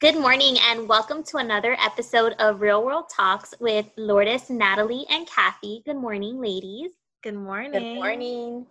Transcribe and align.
Good 0.00 0.16
morning 0.16 0.56
and 0.70 0.88
welcome 0.88 1.22
to 1.24 1.36
another 1.36 1.76
episode 1.78 2.32
of 2.38 2.62
Real 2.62 2.82
World 2.82 3.10
Talks 3.14 3.52
with 3.60 3.84
Lourdes, 3.98 4.48
Natalie, 4.48 5.04
and 5.10 5.28
Kathy. 5.28 5.82
Good 5.84 5.98
morning, 5.98 6.40
ladies. 6.40 6.92
Good 7.22 7.34
morning. 7.34 7.72
Good 7.72 7.96
morning. 7.96 8.66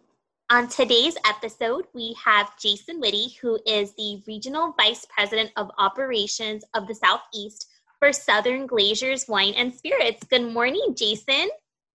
On 0.50 0.68
today's 0.68 1.18
episode, 1.28 1.86
we 1.94 2.16
have 2.26 2.58
Jason 2.58 3.00
Whitty, 3.00 3.36
who 3.40 3.60
is 3.68 3.94
the 3.94 4.24
Regional 4.26 4.74
Vice 4.76 5.06
President 5.06 5.52
of 5.56 5.70
Operations 5.78 6.64
of 6.74 6.88
the 6.88 6.96
Southeast 6.96 7.68
for 8.00 8.12
Southern 8.12 8.68
Glazer's 8.68 9.28
Wine 9.28 9.54
and 9.56 9.72
Spirits. 9.72 10.24
Good 10.32 10.52
morning, 10.52 10.96
Jason. 10.98 11.50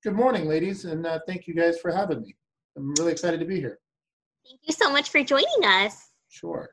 Good 0.04 0.14
morning, 0.14 0.46
ladies, 0.46 0.84
and 0.84 1.04
uh, 1.04 1.18
thank 1.26 1.48
you 1.48 1.54
guys 1.54 1.80
for 1.80 1.90
having 1.90 2.22
me. 2.22 2.36
I'm 2.76 2.94
really 3.00 3.10
excited 3.10 3.40
to 3.40 3.46
be 3.46 3.58
here. 3.58 3.80
Thank 4.46 4.60
you 4.62 4.72
so 4.72 4.92
much 4.92 5.10
for 5.10 5.24
joining 5.24 5.64
us. 5.64 6.10
Sure. 6.28 6.70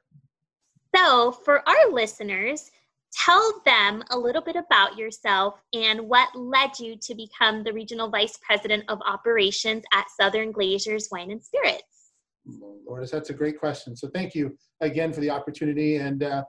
So, 0.96 1.32
for 1.32 1.68
our 1.68 1.92
listeners, 1.92 2.72
tell 3.14 3.62
them 3.66 4.04
a 4.12 4.18
little 4.18 4.42
bit 4.42 4.56
about 4.56 4.98
yourself 4.98 5.62
and 5.74 6.02
what 6.02 6.36
led 6.36 6.80
you 6.80 6.98
to 6.98 7.16
become 7.16 7.64
the 7.64 7.74
Regional 7.74 8.10
Vice 8.10 8.38
President 8.46 8.84
of 8.90 9.00
Operations 9.06 9.84
at 9.94 10.06
Southern 10.20 10.52
Glazer's 10.52 11.10
Wine 11.12 11.32
and 11.32 11.44
Spirits. 11.44 11.84
Lourdes, 12.86 13.12
that's 13.12 13.30
a 13.30 13.34
great 13.34 13.60
question. 13.60 13.96
So, 13.96 14.10
thank 14.14 14.36
you 14.36 14.58
again 14.82 15.14
for 15.14 15.22
the 15.22 15.30
opportunity. 15.30 15.98
And 15.98 16.24
uh, 16.24 16.44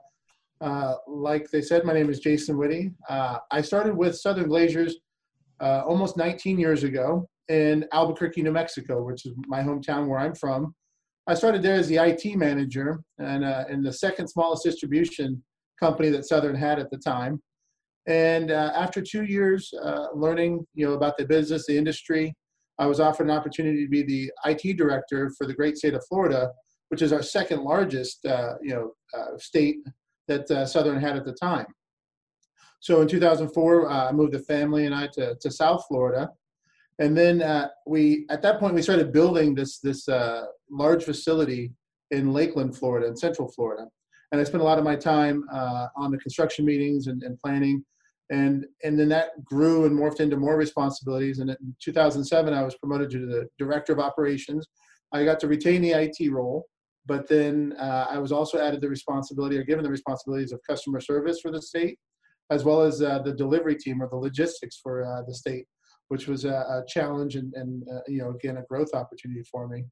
uh, 0.59 0.95
like 1.07 1.49
they 1.49 1.61
said, 1.61 1.85
my 1.85 1.93
name 1.93 2.09
is 2.09 2.19
Jason 2.19 2.57
Whitty. 2.57 2.91
Uh, 3.09 3.37
I 3.51 3.61
started 3.61 3.95
with 3.95 4.17
Southern 4.17 4.49
Glazer's 4.49 4.97
uh, 5.61 5.83
almost 5.87 6.17
19 6.17 6.59
years 6.59 6.83
ago 6.83 7.27
in 7.47 7.85
Albuquerque, 7.93 8.41
New 8.41 8.51
Mexico, 8.51 9.03
which 9.03 9.25
is 9.25 9.33
my 9.47 9.61
hometown 9.61 10.07
where 10.07 10.19
I'm 10.19 10.35
from. 10.35 10.73
I 11.25 11.33
started 11.35 11.61
there 11.61 11.75
as 11.75 11.87
the 11.87 11.97
IT 11.97 12.35
manager 12.35 13.01
and 13.17 13.45
uh, 13.45 13.63
in 13.69 13.81
the 13.81 13.93
second 13.93 14.27
smallest 14.27 14.63
distribution 14.63 15.41
company 15.79 16.09
that 16.09 16.27
Southern 16.27 16.55
had 16.55 16.79
at 16.79 16.91
the 16.91 16.97
time. 16.97 17.41
And 18.07 18.51
uh, 18.51 18.73
after 18.75 19.01
two 19.01 19.23
years 19.23 19.73
uh, 19.81 20.07
learning, 20.13 20.65
you 20.73 20.85
know, 20.85 20.93
about 20.93 21.17
the 21.17 21.25
business, 21.25 21.65
the 21.65 21.77
industry, 21.77 22.33
I 22.77 22.87
was 22.87 22.99
offered 22.99 23.27
an 23.27 23.31
opportunity 23.31 23.85
to 23.85 23.89
be 23.89 24.03
the 24.03 24.31
IT 24.45 24.75
director 24.77 25.31
for 25.37 25.47
the 25.47 25.53
great 25.53 25.77
state 25.77 25.93
of 25.93 26.05
Florida, 26.09 26.51
which 26.89 27.01
is 27.01 27.13
our 27.13 27.21
second 27.23 27.63
largest, 27.63 28.25
uh, 28.25 28.55
you 28.61 28.73
know, 28.73 28.91
uh, 29.17 29.37
state 29.37 29.77
that 30.27 30.49
uh, 30.51 30.65
Southern 30.65 30.99
had 30.99 31.15
at 31.15 31.23
the 31.23 31.33
time. 31.33 31.67
So 32.81 32.99
in 33.01 33.07
2004, 33.07 33.89
I 33.89 34.11
moved 34.11 34.33
the 34.33 34.39
family 34.39 34.85
and 34.85 34.93
I 34.93 35.07
to, 35.13 35.35
to 35.39 35.51
South 35.51 35.85
Florida 35.87 36.29
and 36.99 37.17
then 37.17 37.41
uh, 37.41 37.69
we 37.87 38.25
at 38.29 38.41
that 38.41 38.59
point 38.59 38.73
we 38.73 38.81
started 38.81 39.11
building 39.11 39.55
this 39.55 39.79
this 39.79 40.07
uh, 40.07 40.45
large 40.69 41.03
facility 41.03 41.71
in 42.11 42.31
Lakeland, 42.31 42.77
Florida, 42.77 43.07
in 43.07 43.15
Central 43.15 43.51
Florida, 43.51 43.87
and 44.31 44.39
I 44.39 44.43
spent 44.43 44.61
a 44.61 44.65
lot 44.65 44.77
of 44.77 44.83
my 44.83 44.95
time 44.95 45.43
uh, 45.51 45.87
on 45.95 46.11
the 46.11 46.17
construction 46.19 46.65
meetings 46.65 47.07
and, 47.07 47.23
and, 47.23 47.39
planning, 47.39 47.83
and 48.29 48.65
and 48.83 48.99
then 48.99 49.09
that 49.09 49.43
grew 49.43 49.85
and 49.85 49.97
morphed 49.97 50.19
into 50.19 50.37
more 50.37 50.57
responsibilities. 50.57 51.39
And 51.39 51.49
in 51.49 51.75
2007, 51.81 52.53
I 52.53 52.63
was 52.63 52.75
promoted 52.75 53.09
to 53.11 53.25
the 53.25 53.47
director 53.57 53.93
of 53.93 53.99
operations. 53.99 54.67
I 55.11 55.23
got 55.25 55.39
to 55.41 55.47
retain 55.47 55.81
the 55.81 55.91
IT 55.91 56.31
role, 56.31 56.65
but 57.05 57.27
then 57.27 57.73
uh, 57.79 58.07
I 58.09 58.17
was 58.19 58.31
also 58.31 58.59
added 58.59 58.81
the 58.81 58.89
responsibility 58.89 59.57
or 59.57 59.63
given 59.63 59.83
the 59.83 59.91
responsibilities 59.91 60.51
of 60.51 60.59
customer 60.67 60.99
service 60.99 61.39
for 61.41 61.51
the 61.51 61.61
state, 61.61 61.97
as 62.51 62.63
well 62.63 62.81
as 62.81 63.01
uh, 63.01 63.19
the 63.19 63.33
delivery 63.33 63.75
team 63.75 64.01
or 64.01 64.09
the 64.09 64.15
logistics 64.15 64.79
for 64.81 65.03
uh, 65.03 65.23
the 65.27 65.33
state 65.33 65.65
which 66.13 66.27
was 66.27 66.45
a, 66.45 66.53
a 66.53 66.83
challenge 66.87 67.35
and, 67.35 67.51
and 67.55 67.83
uh, 67.91 68.01
you 68.07 68.19
know 68.19 68.29
again 68.29 68.57
a 68.57 68.63
growth 68.69 68.93
opportunity 68.93 69.41
for 69.51 69.67
me. 69.67 69.83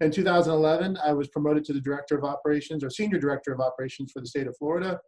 In 0.00 0.10
2011, 0.10 0.98
I 1.04 1.12
was 1.12 1.28
promoted 1.28 1.64
to 1.66 1.72
the 1.72 1.80
director 1.80 2.18
of 2.18 2.24
operations 2.24 2.82
or 2.82 2.90
senior 2.90 3.20
director 3.20 3.52
of 3.52 3.60
operations 3.60 4.10
for 4.10 4.18
the 4.20 4.26
state 4.26 4.48
of 4.48 4.56
Florida. 4.56 4.98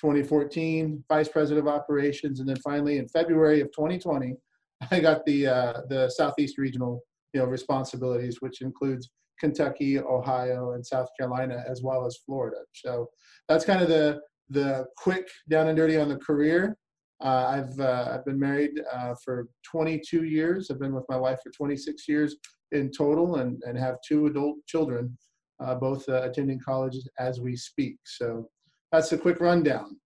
2014, 0.00 1.04
vice 1.10 1.28
president 1.28 1.66
of 1.66 1.74
operations, 1.74 2.40
and 2.40 2.48
then 2.48 2.56
finally 2.56 2.96
in 2.96 3.06
February 3.08 3.60
of 3.60 3.66
2020, 3.72 4.34
I 4.90 5.00
got 5.00 5.26
the 5.26 5.46
uh, 5.46 5.72
the 5.90 6.08
southeast 6.08 6.56
regional 6.56 7.02
you 7.34 7.40
know 7.40 7.46
responsibilities, 7.46 8.38
which 8.40 8.62
includes 8.62 9.10
Kentucky, 9.38 9.98
Ohio, 9.98 10.72
and 10.72 10.86
South 10.86 11.08
Carolina, 11.20 11.62
as 11.68 11.82
well 11.82 12.06
as 12.06 12.16
Florida. 12.24 12.62
So 12.72 13.10
that's 13.46 13.66
kind 13.66 13.82
of 13.82 13.88
the 13.88 14.20
the 14.48 14.86
quick 14.96 15.28
down 15.50 15.68
and 15.68 15.76
dirty 15.76 15.98
on 15.98 16.08
the 16.08 16.16
career. 16.16 16.78
Uh, 17.24 17.46
I've 17.48 17.80
uh, 17.80 18.10
I've 18.12 18.24
been 18.24 18.38
married 18.38 18.80
uh, 18.92 19.14
for 19.24 19.48
22 19.64 20.24
years. 20.24 20.70
I've 20.70 20.78
been 20.78 20.94
with 20.94 21.04
my 21.08 21.16
wife 21.16 21.40
for 21.42 21.50
26 21.50 22.08
years 22.08 22.36
in 22.72 22.90
total, 22.90 23.36
and 23.36 23.60
and 23.66 23.76
have 23.76 23.96
two 24.06 24.26
adult 24.26 24.58
children, 24.66 25.16
uh, 25.60 25.74
both 25.74 26.08
uh, 26.08 26.22
attending 26.22 26.60
college 26.60 26.96
as 27.18 27.40
we 27.40 27.56
speak. 27.56 27.96
So 28.04 28.48
that's 28.92 29.10
a 29.12 29.18
quick 29.18 29.40
rundown. 29.40 29.98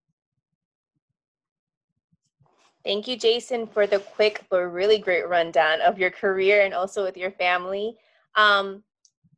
Thank 2.83 3.07
you, 3.07 3.15
Jason, 3.15 3.65
for 3.67 3.87
the 3.87 3.99
quick 3.99 4.43
but 4.49 4.59
really 4.59 4.97
great 4.97 5.27
rundown 5.29 5.79
of 5.81 5.97
your 5.97 6.11
career 6.11 6.65
and 6.65 6.73
also 6.73 7.03
with 7.03 7.15
your 7.15 7.31
family. 7.31 7.95
Um, 8.35 8.83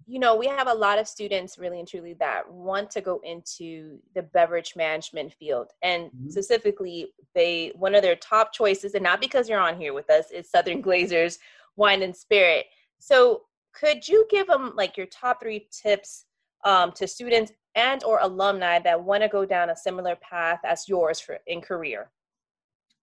you 0.08 0.20
know, 0.20 0.36
we 0.36 0.48
have 0.48 0.68
a 0.68 0.74
lot 0.74 1.00
of 1.00 1.08
students 1.08 1.58
really 1.58 1.80
and 1.80 1.88
truly 1.88 2.14
that 2.16 2.50
want 2.52 2.92
to 2.92 3.02
go 3.02 3.20
into 3.24 4.00
the 4.14 4.22
beverage 4.22 4.76
management 4.76 5.34
field. 5.34 5.72
And 5.82 6.06
mm-hmm. 6.06 6.30
specifically, 6.30 7.14
they 7.34 7.72
one 7.76 7.96
of 7.96 8.02
their 8.02 8.16
top 8.16 8.54
choices, 8.54 8.94
and 8.94 9.04
not 9.04 9.20
because 9.20 9.50
you're 9.50 9.60
on 9.60 9.78
here 9.78 9.94
with 9.94 10.10
us, 10.10 10.32
is 10.32 10.50
Southern 10.50 10.82
Glazer's 10.82 11.40
Wine 11.76 12.04
and 12.04 12.16
Spirit. 12.16 12.68
So 13.00 13.44
could 13.74 14.08
you 14.08 14.26
give 14.30 14.48
them 14.48 14.74
like 14.76 14.96
your 14.96 15.08
top 15.08 15.42
three 15.42 15.68
tips 15.72 16.26
um, 16.64 16.92
to 16.94 17.08
students 17.08 17.52
and 17.76 18.04
or 18.04 18.20
alumni 18.22 18.80
that 18.80 19.04
want 19.04 19.24
to 19.24 19.30
go 19.30 19.46
down 19.46 19.70
a 19.70 19.76
similar 19.76 20.16
path 20.18 20.60
as 20.64 20.88
yours 20.88 21.20
for 21.20 21.40
in 21.48 21.62
career? 21.62 22.12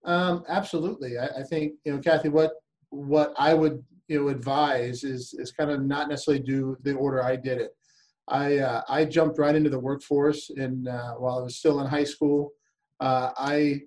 Um, 0.05 0.45
absolutely. 0.49 1.19
I, 1.19 1.27
I 1.41 1.43
think, 1.43 1.75
you 1.85 1.93
know, 1.93 1.99
Kathy, 1.99 2.29
what 2.29 2.53
what 2.93 3.33
I 3.39 3.55
would 3.55 3.83
you 4.09 4.21
know 4.21 4.29
advise 4.29 5.03
is 5.03 5.35
is 5.39 5.51
kind 5.51 5.71
of 5.71 5.83
not 5.83 6.09
necessarily 6.09 6.43
do 6.43 6.77
the 6.83 6.95
order 6.95 7.23
I 7.23 7.37
did 7.37 7.59
it. 7.59 7.71
I 8.29 8.59
uh, 8.59 8.83
I 8.89 9.07
jumped 9.07 9.39
right 9.39 9.55
into 9.55 9.71
the 9.71 9.79
workforce 9.79 10.51
and 10.51 10.87
uh, 10.87 11.15
while 11.15 11.39
I 11.39 11.43
was 11.43 11.57
still 11.57 11.81
in 11.81 11.87
high 11.87 12.05
school, 12.05 12.53
uh, 13.01 13.31
I 13.37 13.81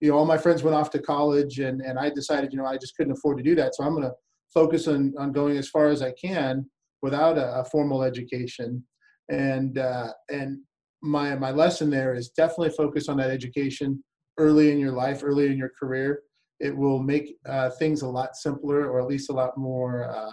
you 0.00 0.10
know 0.10 0.18
all 0.18 0.26
my 0.26 0.38
friends 0.38 0.62
went 0.62 0.76
off 0.76 0.90
to 0.90 1.00
college 1.00 1.58
and 1.58 1.80
and 1.80 1.98
I 1.98 2.10
decided 2.10 2.52
you 2.52 2.58
know 2.58 2.66
I 2.66 2.76
just 2.76 2.96
couldn't 2.96 3.14
afford 3.14 3.38
to 3.38 3.42
do 3.42 3.54
that, 3.56 3.74
so 3.74 3.82
I'm 3.82 3.94
going 3.94 4.04
to 4.04 4.14
focus 4.52 4.86
on 4.86 5.14
on 5.18 5.32
going 5.32 5.56
as 5.56 5.68
far 5.68 5.88
as 5.88 6.02
I 6.02 6.12
can 6.12 6.68
without 7.02 7.38
a, 7.38 7.60
a 7.60 7.64
formal 7.64 8.02
education. 8.02 8.84
And 9.30 9.78
uh, 9.78 10.12
and 10.30 10.58
my 11.02 11.34
my 11.36 11.50
lesson 11.50 11.88
there 11.88 12.14
is 12.14 12.28
definitely 12.28 12.70
focus 12.70 13.08
on 13.08 13.16
that 13.16 13.30
education 13.30 14.04
early 14.36 14.70
in 14.70 14.78
your 14.78 14.92
life, 14.92 15.24
early 15.24 15.46
in 15.46 15.56
your 15.56 15.72
career 15.80 16.20
it 16.60 16.76
will 16.76 17.02
make 17.02 17.36
uh, 17.46 17.70
things 17.70 18.02
a 18.02 18.08
lot 18.08 18.36
simpler 18.36 18.88
or 18.88 19.00
at 19.00 19.06
least 19.06 19.30
a 19.30 19.32
lot 19.32 19.56
more 19.56 20.04
uh, 20.04 20.30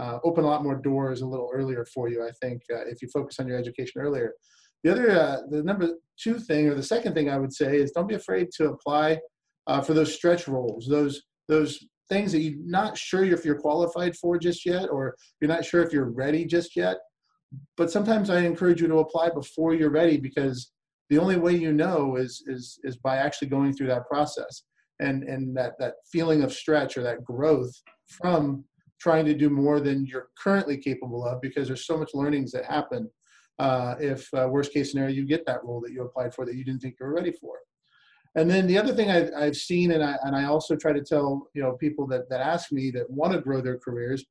uh, 0.00 0.18
open 0.24 0.44
a 0.44 0.46
lot 0.46 0.62
more 0.62 0.76
doors 0.76 1.20
a 1.20 1.26
little 1.26 1.50
earlier 1.52 1.84
for 1.92 2.08
you 2.08 2.24
i 2.24 2.30
think 2.42 2.62
uh, 2.72 2.84
if 2.86 3.02
you 3.02 3.08
focus 3.08 3.38
on 3.38 3.46
your 3.48 3.58
education 3.58 4.00
earlier. 4.00 4.32
The 4.84 4.90
other 4.90 5.10
uh, 5.12 5.36
the 5.48 5.62
number 5.62 5.90
two 6.20 6.38
thing 6.38 6.68
or 6.68 6.74
the 6.74 6.82
second 6.82 7.14
thing 7.14 7.30
i 7.30 7.38
would 7.38 7.52
say 7.52 7.76
is 7.76 7.92
don't 7.92 8.08
be 8.08 8.16
afraid 8.16 8.48
to 8.56 8.70
apply 8.70 9.18
uh, 9.66 9.80
for 9.80 9.94
those 9.94 10.14
stretch 10.14 10.48
roles 10.48 10.86
those 10.88 11.22
those 11.48 11.78
things 12.08 12.32
that 12.32 12.40
you're 12.40 12.58
not 12.64 12.98
sure 12.98 13.24
if 13.24 13.44
you're 13.44 13.60
qualified 13.60 14.14
for 14.16 14.38
just 14.38 14.66
yet 14.66 14.88
or 14.90 15.16
you're 15.40 15.48
not 15.48 15.64
sure 15.64 15.82
if 15.82 15.92
you're 15.92 16.10
ready 16.10 16.44
just 16.44 16.76
yet. 16.76 16.96
But 17.76 17.90
sometimes 17.90 18.28
i 18.30 18.40
encourage 18.40 18.80
you 18.80 18.88
to 18.88 18.98
apply 18.98 19.30
before 19.30 19.74
you're 19.74 19.90
ready 19.90 20.16
because 20.16 20.72
the 21.10 21.18
only 21.18 21.36
way 21.36 21.54
you 21.54 21.72
know 21.72 22.16
is 22.16 22.42
is 22.46 22.78
is 22.84 22.96
by 22.96 23.16
actually 23.16 23.48
going 23.48 23.72
through 23.72 23.88
that 23.88 24.06
process 24.08 24.64
and 25.02 25.24
and 25.24 25.56
that 25.56 25.72
that 25.78 25.94
feeling 26.10 26.42
of 26.42 26.52
stretch 26.52 26.96
or 26.96 27.02
that 27.02 27.24
growth 27.24 27.72
from 28.06 28.64
trying 29.00 29.24
to 29.24 29.34
do 29.34 29.50
more 29.50 29.80
than 29.80 30.06
you're 30.06 30.28
currently 30.42 30.76
capable 30.76 31.26
of 31.26 31.40
because 31.40 31.66
there's 31.66 31.86
so 31.86 31.98
much 31.98 32.14
learnings 32.14 32.52
that 32.52 32.64
happen 32.64 33.10
uh, 33.58 33.96
if 33.98 34.32
uh, 34.34 34.46
worst 34.48 34.72
case 34.72 34.90
scenario 34.90 35.14
you 35.14 35.26
get 35.26 35.44
that 35.44 35.62
role 35.64 35.80
that 35.80 35.92
you 35.92 36.02
applied 36.02 36.32
for 36.32 36.46
that 36.46 36.54
you 36.54 36.64
didn't 36.64 36.80
think 36.80 36.94
you 36.98 37.06
were 37.06 37.14
ready 37.14 37.32
for. 37.32 37.56
And 38.34 38.50
then 38.50 38.66
the 38.66 38.78
other 38.78 38.94
thing 38.94 39.10
I've, 39.10 39.30
I've 39.36 39.56
seen 39.56 39.90
and 39.92 40.02
I, 40.02 40.16
and 40.22 40.34
I 40.34 40.44
also 40.44 40.74
try 40.74 40.92
to 40.92 41.02
tell 41.02 41.48
you 41.54 41.62
know 41.62 41.72
people 41.74 42.06
that, 42.08 42.30
that 42.30 42.40
ask 42.40 42.72
me 42.72 42.90
that 42.92 43.10
want 43.10 43.32
to 43.32 43.40
grow 43.40 43.60
their 43.60 43.78
careers 43.78 44.24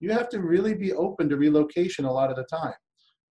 you 0.00 0.12
have 0.12 0.28
to 0.28 0.42
really 0.42 0.74
be 0.74 0.92
open 0.92 1.26
to 1.26 1.38
relocation 1.38 2.04
a 2.04 2.12
lot 2.12 2.30
of 2.30 2.36
the 2.36 2.44
time. 2.44 2.74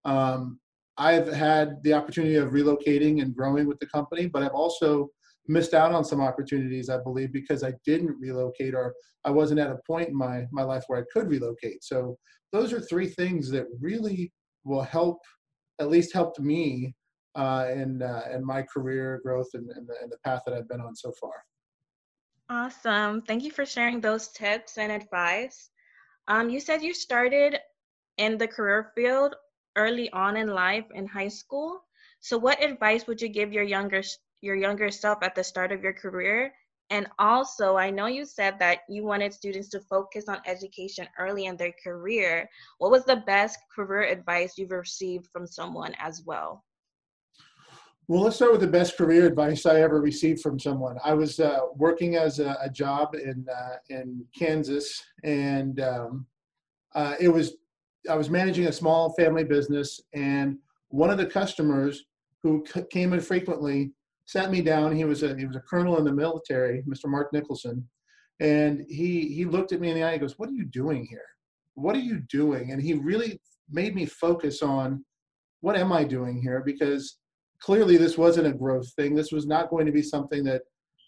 Um, 0.04 0.60
i've 0.98 1.32
had 1.32 1.84
the 1.84 1.94
opportunity 1.94 2.36
of 2.36 2.52
relocating 2.52 3.22
and 3.22 3.36
growing 3.36 3.68
with 3.68 3.80
the 3.80 3.88
company 3.88 4.28
but 4.28 4.44
i've 4.44 4.54
also 4.54 5.10
missed 5.48 5.74
out 5.74 5.92
on 5.92 6.04
some 6.04 6.22
opportunities, 6.22 6.90
I 6.90 6.98
believe, 6.98 7.32
because 7.32 7.64
I 7.64 7.74
didn't 7.86 8.20
relocate 8.20 8.74
or 8.74 8.94
I 9.24 9.32
wasn't 9.32 9.60
at 9.60 9.72
a 9.72 9.80
point 9.86 10.10
in 10.10 10.16
my, 10.16 10.46
my 10.52 10.64
life 10.64 10.84
where 10.88 11.00
I 11.00 11.04
could 11.14 11.30
relocate. 11.30 11.84
So 11.84 12.18
those 12.52 12.74
are 12.74 12.80
three 12.80 13.08
things 13.08 13.50
that 13.52 13.66
really 13.80 14.32
will 14.64 14.82
help, 14.82 15.20
at 15.80 15.90
least 15.90 16.14
helped 16.14 16.40
me 16.40 16.96
uh, 17.36 17.68
in, 17.72 18.02
uh, 18.02 18.24
in 18.34 18.46
my 18.46 18.64
career 18.64 19.20
growth 19.24 19.50
and, 19.54 19.70
and, 19.72 19.88
the, 19.88 19.96
and 20.02 20.12
the 20.12 20.18
path 20.24 20.42
that 20.46 20.56
I've 20.56 20.68
been 20.68 20.82
on 20.82 20.96
so 20.96 21.12
far. 21.20 21.34
Awesome. 22.50 23.22
Thank 23.24 23.44
you 23.44 23.52
for 23.52 23.66
sharing 23.66 24.00
those 24.00 24.30
tips 24.30 24.78
and 24.78 24.92
advice. 24.92 25.70
Um, 26.28 26.50
you 26.50 26.60
said 26.60 26.82
you 26.82 26.94
started 26.94 27.58
in 28.18 28.38
the 28.38 28.48
career 28.48 28.92
field 28.96 29.36
early 29.76 30.10
on 30.12 30.38
in 30.38 30.48
life 30.48 30.86
in 30.94 31.08
high 31.08 31.28
school. 31.28 31.82
So, 32.20 32.38
what 32.38 32.64
advice 32.64 33.08
would 33.08 33.22
you 33.22 33.28
give 33.28 33.52
your 33.52 33.64
younger 33.64 34.02
your 34.46 34.56
younger 34.56 34.92
self 34.92 35.18
at 35.24 35.36
the 35.36 35.44
start 35.44 35.72
of 35.72 35.84
your 35.84 35.94
career? 35.94 36.54
And 36.92 37.08
also, 37.18 37.76
I 37.76 37.90
know 37.90 38.06
you 38.06 38.26
said 38.26 38.60
that 38.60 38.82
you 38.88 39.04
wanted 39.04 39.34
students 39.34 39.70
to 39.70 39.80
focus 39.80 40.26
on 40.30 40.38
education 40.46 41.08
early 41.18 41.46
in 41.46 41.58
their 41.58 41.74
career. 41.84 42.48
What 42.78 42.92
was 42.92 43.06
the 43.06 43.24
best 43.26 43.58
career 43.76 44.04
advice 44.04 44.54
you've 44.58 44.72
received 44.72 45.28
from 45.34 45.48
someone 45.48 45.96
as 46.00 46.22
well? 46.26 46.64
Well, 48.08 48.22
let's 48.22 48.36
start 48.36 48.52
with 48.52 48.62
the 48.62 48.68
best 48.68 48.98
career 48.98 49.26
advice 49.26 49.66
I 49.66 49.82
ever 49.82 50.00
received 50.00 50.42
from 50.42 50.60
someone. 50.60 50.98
I 51.04 51.16
was 51.16 51.40
uh, 51.40 51.62
working 51.76 52.18
as 52.18 52.38
a, 52.38 52.56
a 52.62 52.70
job 52.70 53.16
in 53.16 53.48
uh, 53.50 53.78
in 53.90 54.24
Kansas, 54.38 55.02
and 55.24 55.80
um, 55.80 56.28
uh, 56.94 57.16
it 57.20 57.30
was 57.30 57.58
I 58.08 58.16
was 58.16 58.30
managing 58.30 58.68
a 58.68 58.72
small 58.72 59.12
family 59.16 59.44
business, 59.44 60.00
and 60.14 60.60
one 60.90 61.10
of 61.10 61.18
the 61.18 61.26
customers 61.26 62.06
who 62.44 62.64
c- 62.72 62.84
came 62.92 63.12
in 63.14 63.22
frequently 63.22 63.92
sat 64.26 64.52
me 64.52 64.62
down. 64.62 64.96
He 64.96 65.06
was 65.06 65.24
a 65.24 65.36
he 65.38 65.46
was 65.46 65.56
a 65.56 65.62
colonel 65.62 65.98
in 65.98 66.06
the 66.06 66.14
military, 66.14 66.84
Mr. 66.84 67.08
Mark 67.08 67.32
Nicholson, 67.34 67.88
and 68.40 68.86
he 68.90 69.28
he 69.34 69.46
looked 69.46 69.72
at 69.72 69.80
me 69.80 69.90
in 69.90 69.96
the 69.96 70.04
eye. 70.04 70.14
He 70.14 70.20
goes, 70.20 70.38
"What 70.38 70.50
are 70.50 70.54
you 70.54 70.66
doing 70.66 71.06
here? 71.06 71.26
What 71.76 71.96
are 71.96 72.00
you 72.00 72.20
doing?" 72.30 72.72
And 72.72 72.82
he 72.82 72.94
really 72.94 73.40
made 73.70 73.96
me 73.96 74.06
focus 74.06 74.62
on 74.62 75.04
what 75.62 75.76
am 75.76 75.92
I 75.92 76.04
doing 76.04 76.42
here 76.42 76.62
because 76.64 77.18
clearly 77.60 77.98
this 77.98 78.18
wasn't 78.18 78.48
a 78.48 78.54
growth 78.54 78.92
thing. 78.94 79.16
This 79.16 79.32
was 79.32 79.48
not 79.48 79.70
going 79.70 79.86
to 79.86 79.92
be 79.92 80.04
something 80.04 80.44
that 80.44 80.62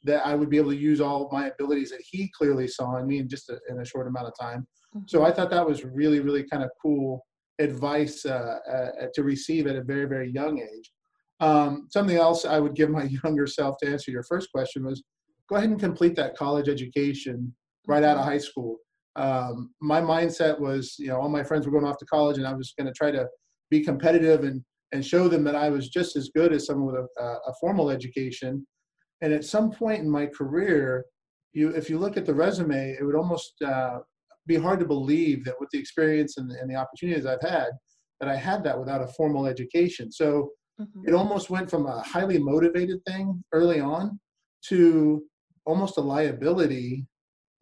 that 0.03 0.25
I 0.25 0.35
would 0.35 0.49
be 0.49 0.57
able 0.57 0.71
to 0.71 0.77
use 0.77 1.01
all 1.01 1.29
my 1.31 1.47
abilities 1.47 1.89
that 1.89 2.03
he 2.09 2.31
clearly 2.37 2.67
saw 2.67 2.97
in 2.97 3.07
me 3.07 3.19
in 3.19 3.27
just 3.27 3.49
a, 3.49 3.59
in 3.69 3.79
a 3.81 3.85
short 3.85 4.07
amount 4.07 4.27
of 4.27 4.33
time. 4.39 4.65
Mm-hmm. 4.95 5.05
So 5.07 5.25
I 5.25 5.31
thought 5.31 5.49
that 5.49 5.65
was 5.65 5.83
really 5.83 6.19
really 6.19 6.43
kind 6.43 6.63
of 6.63 6.69
cool 6.81 7.25
advice 7.59 8.25
uh, 8.25 8.59
uh, 8.71 9.07
to 9.15 9.23
receive 9.23 9.65
at 9.67 9.75
a 9.75 9.83
very 9.83 10.05
very 10.05 10.31
young 10.31 10.59
age. 10.59 10.91
Um, 11.39 11.87
something 11.91 12.17
else 12.17 12.45
I 12.45 12.59
would 12.59 12.75
give 12.75 12.89
my 12.89 13.03
younger 13.23 13.47
self 13.47 13.77
to 13.79 13.89
answer 13.89 14.11
your 14.11 14.23
first 14.23 14.51
question 14.51 14.85
was 14.85 15.03
go 15.49 15.55
ahead 15.55 15.69
and 15.69 15.79
complete 15.79 16.15
that 16.15 16.35
college 16.35 16.67
education 16.67 17.53
right 17.87 18.03
out 18.03 18.17
of 18.17 18.21
mm-hmm. 18.21 18.31
high 18.31 18.37
school. 18.37 18.77
Um, 19.15 19.71
my 19.81 20.01
mindset 20.01 20.59
was, 20.59 20.95
you 20.99 21.07
know, 21.07 21.19
all 21.19 21.29
my 21.29 21.43
friends 21.43 21.65
were 21.65 21.71
going 21.71 21.85
off 21.85 21.97
to 21.97 22.05
college, 22.05 22.37
and 22.37 22.45
I 22.45 22.53
was 22.53 22.73
going 22.77 22.87
to 22.87 22.93
try 22.93 23.11
to 23.11 23.27
be 23.69 23.83
competitive 23.83 24.43
and 24.43 24.63
and 24.93 25.05
show 25.05 25.27
them 25.27 25.43
that 25.43 25.55
I 25.55 25.69
was 25.69 25.89
just 25.89 26.15
as 26.15 26.29
good 26.29 26.53
as 26.53 26.65
someone 26.65 26.93
with 26.93 27.05
a, 27.19 27.23
a 27.23 27.53
formal 27.59 27.89
education. 27.89 28.65
And 29.21 29.33
at 29.33 29.43
some 29.43 29.69
point 29.69 30.01
in 30.01 30.09
my 30.09 30.27
career, 30.27 31.03
you 31.53 31.69
if 31.69 31.89
you 31.89 31.97
look 31.97 32.17
at 32.17 32.25
the 32.25 32.33
resume, 32.33 32.95
it 32.97 33.03
would 33.03 33.15
almost 33.15 33.53
uh, 33.65 33.99
be 34.45 34.55
hard 34.55 34.79
to 34.79 34.85
believe 34.85 35.43
that 35.45 35.59
with 35.59 35.69
the 35.71 35.79
experience 35.79 36.37
and, 36.37 36.51
and 36.51 36.69
the 36.69 36.75
opportunities 36.75 37.25
I've 37.25 37.41
had, 37.41 37.69
that 38.21 38.29
I 38.29 38.35
had 38.35 38.63
that 38.63 38.79
without 38.79 39.01
a 39.01 39.07
formal 39.07 39.45
education. 39.45 40.11
So 40.11 40.51
Mm-hmm. 40.79 41.07
It 41.07 41.13
almost 41.13 41.49
went 41.49 41.69
from 41.69 41.85
a 41.85 42.01
highly 42.01 42.37
motivated 42.37 43.03
thing 43.05 43.43
early 43.51 43.79
on 43.79 44.19
to 44.69 45.23
almost 45.65 45.97
a 45.97 46.01
liability 46.01 47.05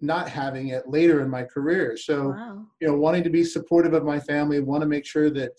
not 0.01 0.29
having 0.29 0.69
it 0.69 0.87
later 0.87 1.21
in 1.21 1.29
my 1.29 1.43
career. 1.43 1.95
So, 1.97 2.29
wow. 2.29 2.65
you 2.81 2.87
know, 2.87 2.95
wanting 2.95 3.23
to 3.23 3.29
be 3.29 3.43
supportive 3.43 3.93
of 3.93 4.03
my 4.03 4.19
family, 4.19 4.59
want 4.59 4.81
to 4.81 4.87
make 4.87 5.05
sure 5.05 5.29
that, 5.31 5.51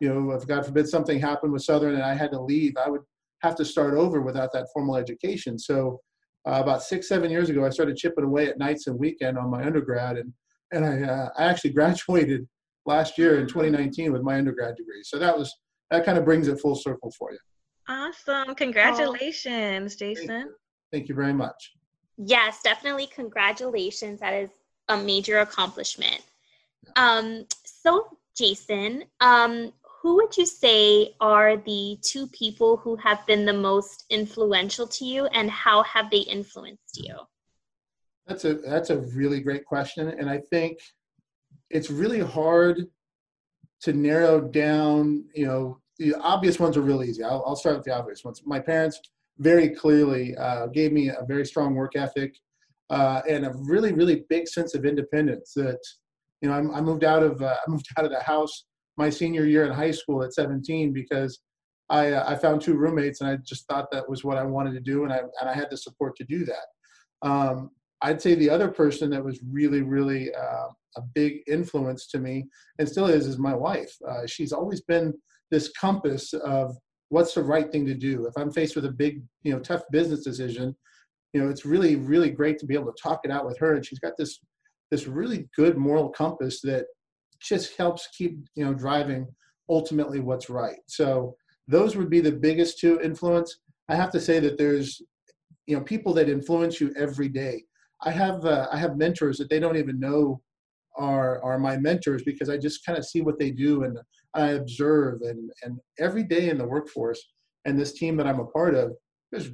you 0.00 0.12
know, 0.12 0.32
if 0.32 0.46
God 0.46 0.66
forbid 0.66 0.88
something 0.88 1.20
happened 1.20 1.52
with 1.52 1.62
Southern 1.62 1.94
and 1.94 2.02
I 2.02 2.14
had 2.14 2.32
to 2.32 2.40
leave, 2.40 2.74
I 2.76 2.90
would 2.90 3.02
have 3.42 3.54
to 3.56 3.64
start 3.64 3.94
over 3.94 4.20
without 4.20 4.52
that 4.52 4.66
formal 4.72 4.96
education. 4.96 5.58
So, 5.58 6.00
uh, 6.46 6.60
about 6.60 6.82
six, 6.82 7.08
seven 7.08 7.30
years 7.30 7.48
ago, 7.48 7.64
I 7.64 7.70
started 7.70 7.96
chipping 7.96 8.24
away 8.24 8.48
at 8.48 8.58
nights 8.58 8.86
and 8.86 8.98
weekend 8.98 9.38
on 9.38 9.50
my 9.50 9.64
undergrad, 9.64 10.18
and 10.18 10.32
and 10.72 10.84
I 10.84 11.02
uh, 11.02 11.28
I 11.38 11.44
actually 11.44 11.70
graduated 11.78 12.46
last 12.84 13.16
year 13.16 13.40
in 13.40 13.46
2019 13.46 14.12
with 14.12 14.22
my 14.22 14.36
undergrad 14.36 14.76
degree. 14.76 15.02
So 15.04 15.18
that 15.18 15.38
was 15.38 15.54
that 15.94 16.04
kind 16.04 16.18
of 16.18 16.24
brings 16.24 16.48
it 16.48 16.60
full 16.60 16.74
circle 16.74 17.12
for 17.16 17.32
you. 17.32 17.38
Awesome. 17.88 18.54
Congratulations, 18.54 19.96
Jason. 19.96 20.26
Thank 20.26 20.44
you. 20.46 20.54
Thank 20.92 21.08
you 21.08 21.14
very 21.14 21.32
much. 21.32 21.72
Yes, 22.16 22.60
definitely 22.62 23.06
congratulations. 23.06 24.20
That 24.20 24.34
is 24.34 24.50
a 24.88 24.96
major 24.96 25.40
accomplishment. 25.40 26.20
Um, 26.96 27.46
so, 27.64 28.18
Jason, 28.36 29.04
um, 29.20 29.72
who 30.02 30.16
would 30.16 30.36
you 30.36 30.46
say 30.46 31.14
are 31.20 31.56
the 31.56 31.98
two 32.02 32.26
people 32.28 32.76
who 32.76 32.96
have 32.96 33.26
been 33.26 33.46
the 33.46 33.52
most 33.52 34.04
influential 34.10 34.86
to 34.88 35.04
you, 35.04 35.26
and 35.26 35.50
how 35.50 35.82
have 35.84 36.10
they 36.10 36.18
influenced 36.18 36.98
you? 37.02 37.14
That's 38.26 38.44
a 38.44 38.54
that's 38.54 38.90
a 38.90 38.98
really 38.98 39.40
great 39.40 39.64
question, 39.64 40.08
and 40.08 40.28
I 40.28 40.38
think 40.38 40.78
it's 41.70 41.90
really 41.90 42.20
hard 42.20 42.86
to 43.82 43.92
narrow 43.92 44.40
down, 44.40 45.24
you 45.34 45.46
know, 45.46 45.78
the 45.98 46.14
obvious 46.16 46.58
ones 46.58 46.76
are 46.76 46.82
really 46.82 47.08
easy. 47.08 47.22
I'll, 47.22 47.42
I'll 47.46 47.56
start 47.56 47.76
with 47.76 47.84
the 47.84 47.96
obvious 47.96 48.24
ones. 48.24 48.42
My 48.44 48.60
parents 48.60 49.00
very 49.38 49.70
clearly 49.70 50.36
uh, 50.36 50.66
gave 50.68 50.92
me 50.92 51.08
a 51.08 51.24
very 51.26 51.44
strong 51.44 51.74
work 51.74 51.92
ethic 51.96 52.34
uh, 52.90 53.22
and 53.28 53.46
a 53.46 53.52
really, 53.62 53.92
really 53.92 54.24
big 54.28 54.48
sense 54.48 54.74
of 54.74 54.84
independence. 54.84 55.52
That 55.54 55.80
you 56.40 56.48
know, 56.48 56.54
I, 56.54 56.78
I 56.78 56.80
moved 56.80 57.04
out 57.04 57.22
of 57.22 57.40
uh, 57.42 57.56
I 57.66 57.70
moved 57.70 57.86
out 57.98 58.04
of 58.04 58.10
the 58.10 58.20
house 58.20 58.66
my 58.96 59.10
senior 59.10 59.44
year 59.44 59.64
in 59.64 59.72
high 59.72 59.90
school 59.90 60.22
at 60.22 60.32
17 60.34 60.92
because 60.92 61.40
I 61.90 62.12
uh, 62.12 62.24
I 62.26 62.36
found 62.36 62.60
two 62.60 62.74
roommates 62.76 63.20
and 63.20 63.30
I 63.30 63.36
just 63.44 63.66
thought 63.68 63.90
that 63.92 64.08
was 64.08 64.24
what 64.24 64.38
I 64.38 64.44
wanted 64.44 64.72
to 64.72 64.80
do 64.80 65.04
and 65.04 65.12
I 65.12 65.18
and 65.40 65.48
I 65.48 65.54
had 65.54 65.70
the 65.70 65.76
support 65.76 66.16
to 66.16 66.24
do 66.24 66.44
that. 66.44 67.28
Um, 67.28 67.70
I'd 68.02 68.20
say 68.20 68.34
the 68.34 68.50
other 68.50 68.68
person 68.68 69.10
that 69.10 69.24
was 69.24 69.40
really, 69.50 69.80
really 69.80 70.34
uh, 70.34 70.68
a 70.96 71.02
big 71.14 71.38
influence 71.46 72.06
to 72.08 72.18
me 72.18 72.46
and 72.78 72.88
still 72.88 73.06
is 73.06 73.26
is 73.26 73.38
my 73.38 73.54
wife. 73.54 73.94
Uh, 74.06 74.26
she's 74.26 74.52
always 74.52 74.82
been 74.82 75.14
this 75.50 75.70
compass 75.78 76.32
of 76.32 76.76
what's 77.08 77.34
the 77.34 77.42
right 77.42 77.70
thing 77.70 77.86
to 77.86 77.94
do. 77.94 78.26
If 78.26 78.34
I'm 78.36 78.52
faced 78.52 78.76
with 78.76 78.86
a 78.86 78.92
big, 78.92 79.22
you 79.42 79.52
know, 79.52 79.60
tough 79.60 79.82
business 79.90 80.24
decision, 80.24 80.74
you 81.32 81.42
know, 81.42 81.48
it's 81.48 81.64
really, 81.64 81.96
really 81.96 82.30
great 82.30 82.58
to 82.58 82.66
be 82.66 82.74
able 82.74 82.92
to 82.92 83.02
talk 83.02 83.20
it 83.24 83.30
out 83.30 83.46
with 83.46 83.58
her. 83.58 83.74
And 83.74 83.84
she's 83.84 83.98
got 83.98 84.14
this 84.18 84.40
this 84.90 85.06
really 85.06 85.48
good 85.56 85.76
moral 85.76 86.10
compass 86.10 86.60
that 86.60 86.86
just 87.40 87.76
helps 87.76 88.08
keep, 88.16 88.38
you 88.54 88.64
know, 88.64 88.74
driving 88.74 89.26
ultimately 89.68 90.20
what's 90.20 90.50
right. 90.50 90.78
So 90.86 91.34
those 91.66 91.96
would 91.96 92.10
be 92.10 92.20
the 92.20 92.32
biggest 92.32 92.78
two 92.78 93.00
influence. 93.00 93.58
I 93.88 93.96
have 93.96 94.12
to 94.12 94.20
say 94.20 94.38
that 94.40 94.58
there's, 94.58 95.00
you 95.66 95.76
know, 95.76 95.82
people 95.82 96.12
that 96.14 96.28
influence 96.28 96.80
you 96.80 96.94
every 96.96 97.28
day. 97.28 97.64
I 98.02 98.10
have 98.10 98.44
uh, 98.44 98.68
I 98.70 98.78
have 98.78 98.96
mentors 98.96 99.38
that 99.38 99.50
they 99.50 99.58
don't 99.58 99.76
even 99.76 99.98
know 99.98 100.40
are 100.96 101.42
are 101.42 101.58
my 101.58 101.76
mentors 101.76 102.22
because 102.22 102.48
I 102.48 102.56
just 102.56 102.84
kind 102.84 102.98
of 102.98 103.04
see 103.04 103.20
what 103.20 103.38
they 103.38 103.50
do 103.50 103.84
and 103.84 103.98
I 104.34 104.50
observe 104.50 105.22
and 105.22 105.50
and 105.62 105.78
every 105.98 106.24
day 106.24 106.48
in 106.50 106.58
the 106.58 106.66
workforce 106.66 107.22
and 107.64 107.78
this 107.78 107.92
team 107.92 108.16
that 108.16 108.26
I'm 108.26 108.40
a 108.40 108.46
part 108.46 108.74
of, 108.74 108.92
there's 109.30 109.50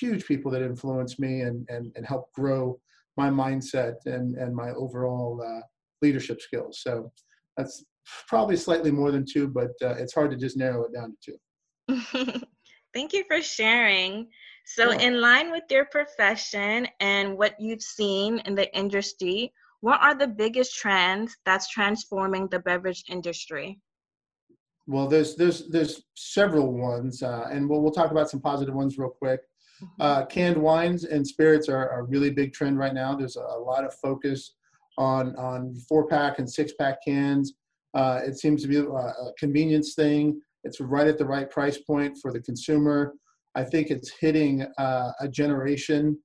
huge 0.00 0.26
people 0.26 0.50
that 0.52 0.62
influence 0.62 1.18
me 1.18 1.42
and 1.42 1.66
and, 1.68 1.92
and 1.96 2.06
help 2.06 2.32
grow 2.32 2.78
my 3.16 3.28
mindset 3.30 3.94
and 4.06 4.36
and 4.36 4.54
my 4.54 4.70
overall 4.70 5.42
uh, 5.42 5.60
leadership 6.00 6.40
skills. 6.40 6.80
So 6.82 7.12
that's 7.56 7.84
probably 8.28 8.56
slightly 8.56 8.90
more 8.90 9.10
than 9.10 9.24
two, 9.30 9.48
but 9.48 9.70
uh, 9.82 9.94
it's 9.94 10.14
hard 10.14 10.30
to 10.30 10.36
just 10.36 10.56
narrow 10.56 10.84
it 10.84 10.92
down 10.92 11.14
to 11.14 11.30
two. 11.30 12.40
Thank 12.94 13.12
you 13.12 13.24
for 13.26 13.40
sharing. 13.40 14.28
So, 14.64 14.92
in 14.92 15.20
line 15.20 15.50
with 15.50 15.64
your 15.70 15.86
profession 15.86 16.86
and 17.00 17.36
what 17.36 17.56
you've 17.58 17.82
seen 17.82 18.38
in 18.40 18.54
the 18.54 18.74
industry, 18.76 19.52
what 19.80 20.00
are 20.00 20.14
the 20.14 20.28
biggest 20.28 20.76
trends 20.76 21.36
that's 21.44 21.68
transforming 21.68 22.48
the 22.48 22.60
beverage 22.60 23.04
industry? 23.08 23.80
Well, 24.86 25.06
there's 25.06 25.36
there's 25.36 25.68
there's 25.68 26.02
several 26.16 26.72
ones, 26.72 27.22
uh, 27.22 27.48
and 27.50 27.68
we'll 27.68 27.80
we'll 27.80 27.92
talk 27.92 28.10
about 28.10 28.30
some 28.30 28.40
positive 28.40 28.74
ones 28.74 28.98
real 28.98 29.10
quick. 29.10 29.40
Mm-hmm. 29.82 30.02
Uh, 30.02 30.26
canned 30.26 30.56
wines 30.56 31.04
and 31.04 31.26
spirits 31.26 31.68
are, 31.68 31.88
are 31.90 32.00
a 32.00 32.04
really 32.04 32.30
big 32.30 32.52
trend 32.52 32.78
right 32.78 32.94
now. 32.94 33.14
There's 33.14 33.36
a, 33.36 33.40
a 33.40 33.60
lot 33.60 33.84
of 33.84 33.94
focus 33.94 34.54
on 34.98 35.36
on 35.36 35.74
four 35.88 36.06
pack 36.06 36.38
and 36.38 36.50
six 36.50 36.72
pack 36.78 36.98
cans. 37.06 37.54
Uh, 37.94 38.20
it 38.24 38.38
seems 38.38 38.62
to 38.62 38.68
be 38.68 38.78
a, 38.78 38.84
a, 38.84 39.32
convenience 39.38 39.94
thing. 39.94 40.40
It's 40.64 40.80
right 40.80 41.06
at 41.06 41.18
the 41.18 41.26
right 41.26 41.50
price 41.50 41.78
point 41.78 42.18
for 42.20 42.32
the 42.32 42.40
consumer. 42.40 43.14
I 43.54 43.64
think 43.64 43.90
it's 43.90 44.10
hitting 44.18 44.62
uh, 44.78 45.12
a 45.20 45.28
generation 45.28 46.18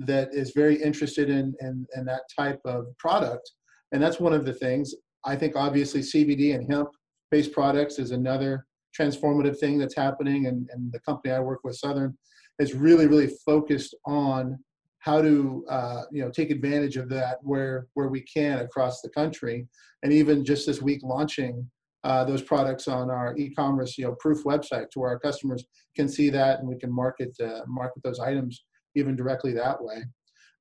that 0.00 0.34
is 0.34 0.52
very 0.54 0.82
interested 0.82 1.30
in, 1.30 1.54
in, 1.60 1.86
in 1.94 2.04
that 2.06 2.22
type 2.36 2.60
of 2.64 2.86
product. 2.98 3.52
And 3.92 4.02
that's 4.02 4.18
one 4.18 4.32
of 4.32 4.44
the 4.44 4.54
things. 4.54 4.94
I 5.24 5.36
think 5.36 5.54
obviously 5.54 6.00
CBD 6.00 6.54
and 6.54 6.68
hemp 6.70 6.88
based 7.32 7.52
products 7.52 7.98
is 7.98 8.12
another 8.12 8.66
transformative 8.96 9.58
thing 9.58 9.78
that's 9.78 9.96
happening. 9.96 10.46
And, 10.46 10.68
and 10.72 10.92
the 10.92 11.00
company 11.00 11.34
I 11.34 11.40
work 11.40 11.60
with, 11.64 11.76
Southern, 11.76 12.16
is 12.60 12.74
really, 12.74 13.06
really 13.06 13.32
focused 13.44 13.96
on 14.06 14.58
how 15.00 15.20
to 15.20 15.64
uh, 15.68 16.02
you 16.12 16.22
know 16.22 16.30
take 16.30 16.50
advantage 16.52 16.96
of 16.96 17.08
that 17.08 17.38
where 17.42 17.88
where 17.94 18.08
we 18.08 18.20
can 18.20 18.60
across 18.60 19.00
the 19.00 19.08
country 19.08 19.66
and 20.04 20.12
even 20.12 20.44
just 20.44 20.64
this 20.64 20.80
week 20.80 21.00
launching 21.02 21.68
uh, 22.04 22.24
those 22.24 22.40
products 22.42 22.86
on 22.86 23.10
our 23.10 23.36
e-commerce 23.36 23.98
you 23.98 24.04
know 24.04 24.14
proof 24.20 24.44
website 24.44 24.88
to 24.90 25.00
where 25.00 25.10
our 25.10 25.18
customers 25.18 25.64
can 25.96 26.08
see 26.08 26.30
that 26.30 26.60
and 26.60 26.68
we 26.68 26.78
can 26.78 26.94
market 26.94 27.34
uh, 27.40 27.62
market 27.66 28.00
those 28.04 28.20
items 28.20 28.64
even 28.94 29.16
directly 29.16 29.52
that 29.52 29.82
way. 29.82 30.04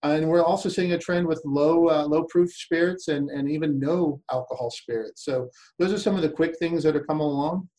And 0.04 0.28
we're 0.28 0.44
also 0.44 0.68
seeing 0.68 0.94
a 0.94 0.98
trend 0.98 1.28
with 1.28 1.42
low 1.46 1.88
uh, 1.88 2.06
low 2.06 2.24
proof 2.24 2.52
spirits 2.52 3.08
and, 3.08 3.30
and 3.30 3.50
even 3.50 3.80
no 3.80 4.20
alcohol 4.32 4.72
spirits. 4.72 5.24
So 5.26 5.50
those 5.78 5.94
are 5.94 6.00
some 6.00 6.16
of 6.16 6.24
the 6.24 6.30
quick 6.30 6.58
things 6.58 6.84
that 6.84 6.96
are 6.96 7.04
coming 7.04 7.28
along. 7.28 7.70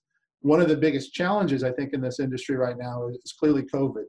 One 0.40 0.60
of 0.60 0.68
the 0.68 0.76
biggest 0.76 1.12
challenges 1.12 1.64
I 1.64 1.72
think 1.72 1.92
in 1.92 2.00
this 2.00 2.20
industry 2.20 2.56
right 2.56 2.76
now 2.78 3.08
is 3.08 3.34
clearly 3.38 3.62
COVID. 3.62 4.04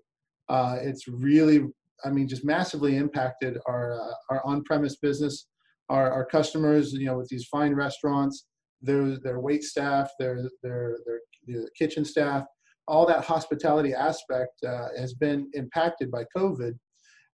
Uh, 0.50 0.77
it's 0.82 1.08
really, 1.08 1.65
I 2.03 2.10
mean, 2.10 2.27
just 2.27 2.46
massively 2.46 2.98
impacted 2.98 3.58
our 3.67 3.93
uh, 3.93 4.13
our 4.29 4.46
on-premise 4.46 4.98
business, 4.98 5.48
our, 5.89 6.12
our 6.12 6.25
customers. 6.25 6.93
You 6.93 7.08
know, 7.08 7.17
with 7.17 7.29
these 7.29 7.46
fine 7.46 7.74
restaurants, 7.74 8.46
their 8.82 9.17
their 9.20 9.39
wait 9.39 9.63
staff, 9.63 10.12
their 10.20 10.36
their 10.62 10.98
their, 11.05 11.20
their 11.48 11.70
kitchen 11.77 12.05
staff, 12.05 12.46
all 12.88 13.05
that 13.08 13.24
hospitality 13.24 13.93
aspect 13.93 14.63
uh, 14.67 14.89
has 14.98 15.13
been 15.13 15.50
impacted 15.53 16.12
by 16.12 16.25
COVID, 16.36 16.74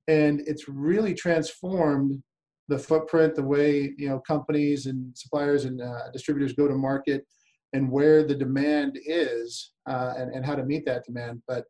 and 0.10 0.42
it's 0.48 0.68
really 0.68 1.14
transformed 1.14 2.22
the 2.68 2.80
footprint, 2.80 3.36
the 3.36 3.44
way 3.44 3.94
you 3.98 4.10
know 4.10 4.20
companies 4.20 4.88
and 4.88 5.16
suppliers 5.18 5.66
and 5.66 5.82
uh, 5.82 6.12
distributors 6.12 6.54
go 6.54 6.68
to 6.68 6.76
market, 6.76 7.26
and 7.74 7.90
where 7.90 8.24
the 8.24 8.36
demand 8.36 9.00
is, 9.06 9.74
uh, 9.88 10.14
and 10.18 10.34
and 10.34 10.46
how 10.46 10.56
to 10.56 10.66
meet 10.66 10.86
that 10.86 11.06
demand. 11.06 11.42
But 11.48 11.64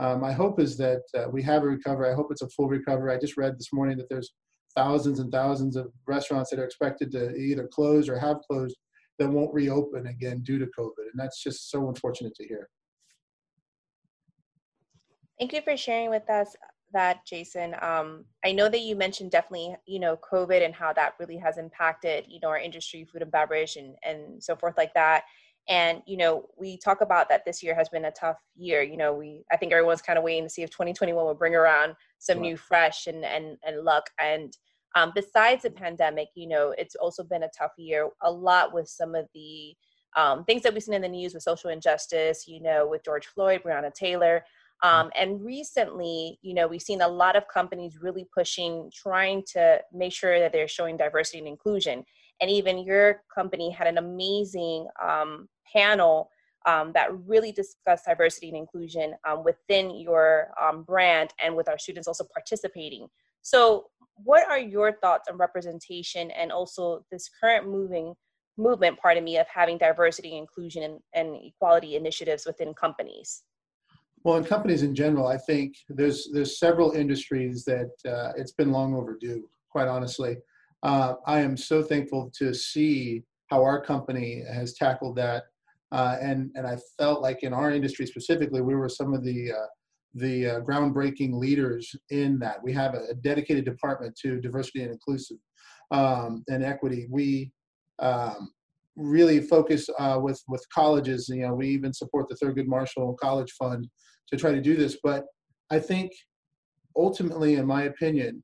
um, 0.00 0.20
my 0.20 0.32
hope 0.32 0.60
is 0.60 0.76
that 0.76 1.02
uh, 1.16 1.28
we 1.30 1.42
have 1.42 1.62
a 1.62 1.66
recovery. 1.66 2.10
I 2.10 2.14
hope 2.14 2.28
it's 2.30 2.42
a 2.42 2.48
full 2.50 2.68
recovery. 2.68 3.12
I 3.12 3.18
just 3.18 3.38
read 3.38 3.58
this 3.58 3.72
morning 3.72 3.96
that 3.96 4.08
there's 4.08 4.34
thousands 4.76 5.18
and 5.18 5.32
thousands 5.32 5.74
of 5.74 5.90
restaurants 6.06 6.50
that 6.50 6.60
are 6.60 6.64
expected 6.64 7.10
to 7.12 7.34
either 7.34 7.68
close 7.72 8.08
or 8.08 8.18
have 8.18 8.36
closed 8.48 8.76
that 9.18 9.28
won't 9.28 9.52
reopen 9.52 10.06
again 10.06 10.42
due 10.42 10.58
to 10.58 10.66
COVID, 10.78 11.06
and 11.10 11.16
that's 11.16 11.42
just 11.42 11.70
so 11.70 11.88
unfortunate 11.88 12.34
to 12.34 12.46
hear. 12.46 12.68
Thank 15.38 15.52
you 15.52 15.62
for 15.62 15.76
sharing 15.76 16.10
with 16.10 16.28
us 16.28 16.54
that, 16.92 17.24
Jason. 17.26 17.74
Um, 17.80 18.24
I 18.44 18.52
know 18.52 18.68
that 18.68 18.80
you 18.80 18.96
mentioned 18.96 19.30
definitely, 19.30 19.76
you 19.86 20.00
know, 20.00 20.16
COVID 20.16 20.64
and 20.64 20.74
how 20.74 20.92
that 20.92 21.14
really 21.18 21.36
has 21.38 21.58
impacted, 21.58 22.24
you 22.28 22.40
know, 22.40 22.48
our 22.48 22.58
industry, 22.58 23.04
food 23.04 23.22
and 23.22 23.30
beverage, 23.30 23.76
and 23.76 23.96
and 24.04 24.42
so 24.42 24.56
forth 24.56 24.76
like 24.76 24.94
that. 24.94 25.24
And 25.68 26.02
you 26.06 26.16
know, 26.16 26.46
we 26.58 26.78
talk 26.78 27.02
about 27.02 27.28
that 27.28 27.44
this 27.44 27.62
year 27.62 27.74
has 27.74 27.88
been 27.90 28.06
a 28.06 28.10
tough 28.10 28.38
year. 28.56 28.82
You 28.82 28.96
know, 28.96 29.12
we 29.12 29.44
I 29.52 29.56
think 29.56 29.72
everyone's 29.72 30.02
kind 30.02 30.18
of 30.18 30.24
waiting 30.24 30.44
to 30.44 30.50
see 30.50 30.62
if 30.62 30.70
2021 30.70 31.22
will 31.22 31.34
bring 31.34 31.54
around 31.54 31.94
some 32.18 32.40
new 32.40 32.56
fresh 32.56 33.06
and 33.06 33.24
and 33.24 33.58
and 33.66 33.84
luck. 33.84 34.08
And 34.18 34.56
um, 34.94 35.12
besides 35.14 35.62
the 35.62 35.70
pandemic, 35.70 36.28
you 36.34 36.48
know, 36.48 36.74
it's 36.78 36.94
also 36.94 37.22
been 37.22 37.42
a 37.42 37.50
tough 37.56 37.72
year. 37.76 38.08
A 38.22 38.32
lot 38.32 38.72
with 38.72 38.88
some 38.88 39.14
of 39.14 39.26
the 39.34 39.74
um, 40.16 40.44
things 40.44 40.62
that 40.62 40.72
we've 40.72 40.82
seen 40.82 40.94
in 40.94 41.02
the 41.02 41.08
news 41.08 41.34
with 41.34 41.42
social 41.42 41.68
injustice. 41.70 42.48
You 42.48 42.62
know, 42.62 42.88
with 42.88 43.04
George 43.04 43.26
Floyd, 43.26 43.62
Breonna 43.62 43.92
Taylor. 43.92 44.44
Um, 44.82 45.10
and 45.18 45.44
recently, 45.44 46.38
you 46.42 46.54
know, 46.54 46.68
we've 46.68 46.82
seen 46.82 47.00
a 47.00 47.08
lot 47.08 47.36
of 47.36 47.48
companies 47.52 47.98
really 48.00 48.26
pushing, 48.34 48.90
trying 48.94 49.42
to 49.52 49.80
make 49.92 50.12
sure 50.12 50.38
that 50.38 50.52
they're 50.52 50.68
showing 50.68 50.96
diversity 50.96 51.38
and 51.38 51.48
inclusion. 51.48 52.04
And 52.40 52.50
even 52.50 52.78
your 52.78 53.22
company 53.34 53.70
had 53.70 53.88
an 53.88 53.98
amazing 53.98 54.86
um, 55.02 55.48
panel 55.74 56.30
um, 56.66 56.92
that 56.94 57.08
really 57.26 57.50
discussed 57.50 58.04
diversity 58.06 58.48
and 58.48 58.56
inclusion 58.56 59.14
um, 59.28 59.42
within 59.42 59.98
your 59.98 60.48
um, 60.62 60.82
brand 60.82 61.32
and 61.42 61.56
with 61.56 61.68
our 61.68 61.78
students 61.78 62.06
also 62.06 62.24
participating. 62.32 63.08
So, 63.42 63.86
what 64.24 64.48
are 64.48 64.58
your 64.58 64.92
thoughts 65.00 65.28
on 65.30 65.38
representation 65.38 66.30
and 66.32 66.50
also 66.50 67.04
this 67.10 67.30
current 67.40 67.68
moving 67.68 68.14
movement, 68.56 68.98
pardon 69.00 69.24
me, 69.24 69.38
of 69.38 69.46
having 69.46 69.78
diversity, 69.78 70.36
inclusion, 70.36 70.82
and, 70.82 70.98
and 71.14 71.36
equality 71.42 71.94
initiatives 71.94 72.44
within 72.44 72.74
companies? 72.74 73.44
Well, 74.24 74.36
in 74.36 74.44
companies 74.44 74.82
in 74.82 74.94
general, 74.94 75.26
I 75.26 75.36
think 75.36 75.74
there's 75.88 76.28
there's 76.32 76.58
several 76.58 76.92
industries 76.92 77.64
that 77.64 77.90
uh, 78.06 78.32
it's 78.36 78.52
been 78.52 78.72
long 78.72 78.94
overdue. 78.94 79.48
Quite 79.70 79.88
honestly, 79.88 80.36
uh, 80.82 81.14
I 81.26 81.40
am 81.40 81.56
so 81.56 81.82
thankful 81.82 82.32
to 82.38 82.52
see 82.52 83.22
how 83.46 83.62
our 83.62 83.80
company 83.80 84.42
has 84.50 84.74
tackled 84.74 85.16
that, 85.16 85.44
uh, 85.92 86.16
and 86.20 86.50
and 86.54 86.66
I 86.66 86.78
felt 86.98 87.22
like 87.22 87.42
in 87.42 87.52
our 87.52 87.70
industry 87.70 88.06
specifically, 88.06 88.60
we 88.60 88.74
were 88.74 88.88
some 88.88 89.14
of 89.14 89.24
the 89.24 89.52
uh, 89.52 89.66
the 90.14 90.46
uh, 90.46 90.60
groundbreaking 90.60 91.34
leaders 91.34 91.94
in 92.10 92.38
that. 92.40 92.62
We 92.62 92.72
have 92.72 92.94
a, 92.94 93.14
dedicated 93.14 93.64
department 93.64 94.16
to 94.22 94.40
diversity 94.40 94.82
and 94.82 94.92
inclusive 94.92 95.38
um, 95.90 96.44
and 96.48 96.64
equity. 96.64 97.06
We 97.08 97.52
um, 98.00 98.50
really 98.96 99.40
focus 99.40 99.88
uh, 99.98 100.18
with 100.20 100.42
with 100.48 100.64
colleges. 100.74 101.28
You 101.28 101.46
know, 101.46 101.54
we 101.54 101.68
even 101.68 101.92
support 101.92 102.28
the 102.28 102.34
Thurgood 102.34 102.66
Marshall 102.66 103.16
College 103.20 103.52
Fund 103.52 103.88
to 104.30 104.36
try 104.36 104.52
to 104.52 104.60
do 104.60 104.76
this. 104.76 104.98
But 105.02 105.24
I 105.70 105.78
think 105.78 106.12
ultimately, 106.96 107.54
in 107.56 107.66
my 107.66 107.84
opinion, 107.84 108.42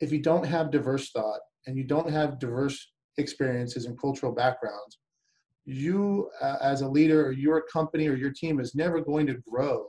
if 0.00 0.12
you 0.12 0.20
don't 0.20 0.46
have 0.46 0.70
diverse 0.70 1.10
thought 1.10 1.40
and 1.66 1.76
you 1.76 1.84
don't 1.84 2.10
have 2.10 2.38
diverse 2.38 2.92
experiences 3.18 3.86
and 3.86 3.98
cultural 4.00 4.32
backgrounds, 4.32 4.98
you 5.64 6.28
uh, 6.40 6.56
as 6.60 6.80
a 6.80 6.88
leader 6.88 7.24
or 7.24 7.32
your 7.32 7.62
company 7.62 8.08
or 8.08 8.16
your 8.16 8.32
team 8.32 8.58
is 8.58 8.74
never 8.74 9.00
going 9.00 9.26
to 9.28 9.40
grow 9.48 9.86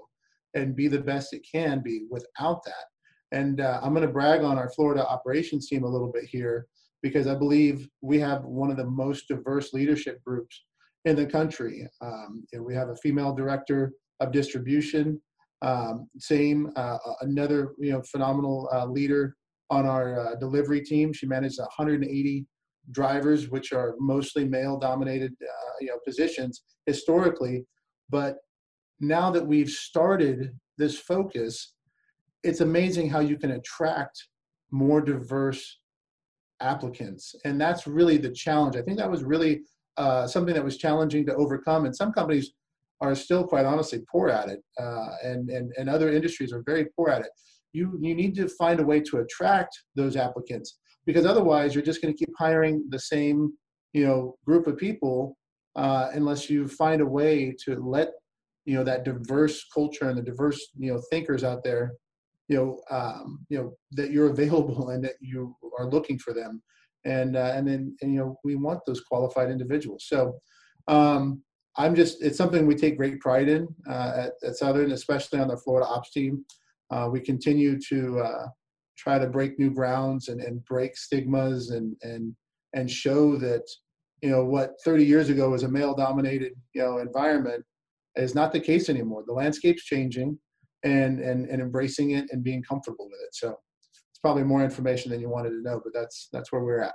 and 0.54 0.76
be 0.76 0.88
the 0.88 1.02
best 1.02 1.34
it 1.34 1.46
can 1.52 1.82
be 1.82 2.06
without 2.12 2.64
that. 2.64 2.86
And 3.32 3.60
uh, 3.60 3.80
I'm 3.82 3.94
going 3.94 4.06
to 4.06 4.14
brag 4.14 4.44
on 4.44 4.60
our 4.60 4.70
Florida 4.70 5.08
operations 5.08 5.68
team 5.68 5.84
a 5.84 5.90
little 5.90 6.12
bit 6.12 6.26
here 6.26 6.68
because 7.02 7.26
I 7.26 7.34
believe 7.34 7.90
we 8.02 8.20
have 8.20 8.44
one 8.44 8.70
of 8.70 8.78
the 8.78 8.86
most 8.86 9.28
diverse 9.28 9.74
leadership 9.74 10.24
groups 10.24 10.64
in 11.06 11.16
the 11.16 11.26
country. 11.26 11.88
Um, 12.02 12.46
we 12.60 12.76
have 12.76 12.90
a 12.90 12.96
female 12.98 13.34
director 13.34 13.94
of 14.20 14.32
distribution. 14.32 15.20
Um, 15.63 16.10
same, 16.17 16.72
uh, 16.75 16.98
another 17.22 17.74
you 17.79 17.93
know 17.93 18.01
phenomenal 18.12 18.70
uh, 18.74 18.86
leader 18.86 19.36
on 19.70 19.86
our 19.86 20.20
uh, 20.20 20.36
delivery 20.36 20.82
team. 20.82 21.13
She 21.13 21.25
managed 21.25 21.58
180 21.58 22.46
drivers, 22.91 23.50
which 23.50 23.72
are 23.72 23.96
mostly 23.98 24.46
male-dominated 24.46 25.32
uh, 25.41 25.74
you 25.79 25.88
know 25.88 26.00
positions 26.05 26.63
historically. 26.86 27.65
But 28.10 28.36
now 29.00 29.32
that 29.32 29.46
we've 29.46 29.70
started 29.70 30.51
this 30.77 31.00
focus, 31.00 31.74
it's 32.43 32.60
amazing 32.60 33.10
how 33.10 33.22
you 33.22 33.38
can 33.38 33.51
attract 33.51 34.27
more 34.72 35.00
diverse 35.00 35.79
applicants, 36.60 37.36
and 37.46 37.60
that's 37.60 37.88
really 37.88 38.17
the 38.17 38.32
challenge. 38.32 38.75
I 38.75 38.82
think 38.82 38.98
that 38.98 39.10
was 39.10 39.24
really 39.24 39.62
uh, 39.96 40.27
something 40.27 40.53
that 40.53 40.63
was 40.63 40.77
challenging 40.77 41.25
to 41.27 41.36
overcome, 41.36 41.86
and 41.86 41.96
some 41.96 42.12
companies 42.12 42.51
are 43.02 43.16
still 43.16 43.44
quite 43.46 43.66
honestly 43.66 44.02
poor 44.12 44.30
at 44.30 44.50
it, 44.50 44.62
uh, 44.80 45.10
and, 45.24 45.50
and, 45.50 45.72
and 45.78 45.90
other 45.90 46.12
industries 46.12 46.54
are 46.54 46.64
very 46.66 46.88
poor 46.96 47.10
at 47.10 47.22
it. 47.22 47.32
You, 47.74 47.98
you 48.00 48.16
need 48.16 48.36
to 48.36 48.48
find 48.48 48.80
a 48.80 48.86
way 48.86 49.00
to 49.02 49.18
attract 49.18 49.78
those 49.96 50.16
applicants 50.16 50.78
because 51.06 51.26
otherwise 51.26 51.74
you're 51.74 51.84
just 51.84 52.02
going 52.02 52.14
to 52.14 52.18
keep 52.18 52.34
hiring 52.38 52.86
the 52.90 53.00
same 53.00 53.54
you 53.94 54.06
know 54.06 54.36
group 54.46 54.68
of 54.68 54.78
people 54.78 55.38
uh, 55.76 56.10
unless 56.14 56.50
you 56.50 56.68
find 56.68 57.02
a 57.02 57.06
way 57.06 57.56
to 57.66 57.76
let 57.76 58.10
you 58.66 58.76
know 58.76 58.84
that 58.84 59.06
diverse 59.06 59.66
culture 59.74 60.10
and 60.10 60.18
the 60.18 60.22
diverse 60.22 60.60
you 60.78 60.92
know 60.92 61.02
thinkers 61.10 61.44
out 61.44 61.64
there 61.64 61.94
you 62.48 62.58
know 62.58 62.80
um, 62.90 63.46
you 63.50 63.58
know 63.58 63.74
that 63.92 64.12
you're 64.12 64.30
available 64.38 64.90
and 64.90 65.04
that 65.04 65.16
you 65.20 65.56
are 65.78 65.90
looking 65.90 66.18
for 66.20 66.34
them 66.34 66.62
and 67.06 67.36
uh, 67.36 67.52
and 67.56 67.68
then 67.68 67.96
and, 68.02 68.14
you 68.14 68.20
know 68.20 68.36
we 68.44 68.56
want 68.56 68.80
those 68.86 69.02
qualified 69.02 69.50
individuals 69.50 70.06
so 70.08 70.34
um, 70.88 71.42
I'm 71.77 71.96
just, 71.96 72.22
it's 72.22 72.38
something 72.38 72.68
we 72.68 72.75
take 72.75 72.98
great 72.98 73.20
pride 73.20 73.50
in 73.50 73.68
uh, 73.89 74.13
at, 74.27 74.34
at, 74.48 74.56
Southern, 74.56 74.92
especially 74.92 75.39
on 75.39 75.48
the 75.48 75.58
Florida 75.58 75.88
ops 75.88 76.12
team. 76.12 76.46
Uh, 76.92 77.10
we 77.12 77.20
continue 77.20 77.80
to 77.89 78.20
uh, 78.20 78.48
try 78.98 79.18
to 79.18 79.27
break 79.27 79.58
new 79.58 79.72
grounds 79.72 80.27
and, 80.27 80.39
and 80.42 80.63
break 80.65 80.96
stigmas 80.96 81.72
and, 81.72 81.96
and, 82.03 82.36
and 82.74 82.89
show 82.89 83.36
that, 83.38 83.63
you 84.22 84.30
know, 84.30 84.46
what 84.46 84.75
30 84.86 85.03
years 85.03 85.30
ago 85.30 85.50
was 85.50 85.63
a 85.63 85.68
male 85.68 85.96
dominated, 85.96 86.53
you 86.75 86.82
know, 86.82 87.00
environment 87.00 87.63
is 88.15 88.36
not 88.36 88.51
the 88.51 88.60
case 88.60 88.89
anymore. 88.89 89.24
The 89.25 89.34
landscape's 89.34 89.84
changing 89.84 90.38
and, 90.84 91.20
and, 91.20 91.48
and 91.48 91.62
embracing 91.62 92.12
it 92.12 92.25
and 92.32 92.44
being 92.44 92.62
comfortable 92.62 93.08
with 93.10 93.20
it. 93.25 93.34
So 93.34 93.58
it's 94.12 94.20
probably 94.20 94.44
more 94.44 94.63
information 94.63 95.12
than 95.12 95.22
you 95.22 95.30
wanted 95.30 95.50
to 95.50 95.62
know, 95.63 95.82
but 95.84 95.94
that's, 95.94 96.30
that's 96.32 96.51
where 96.51 96.63
we're 96.63 96.82
at. 96.82 96.94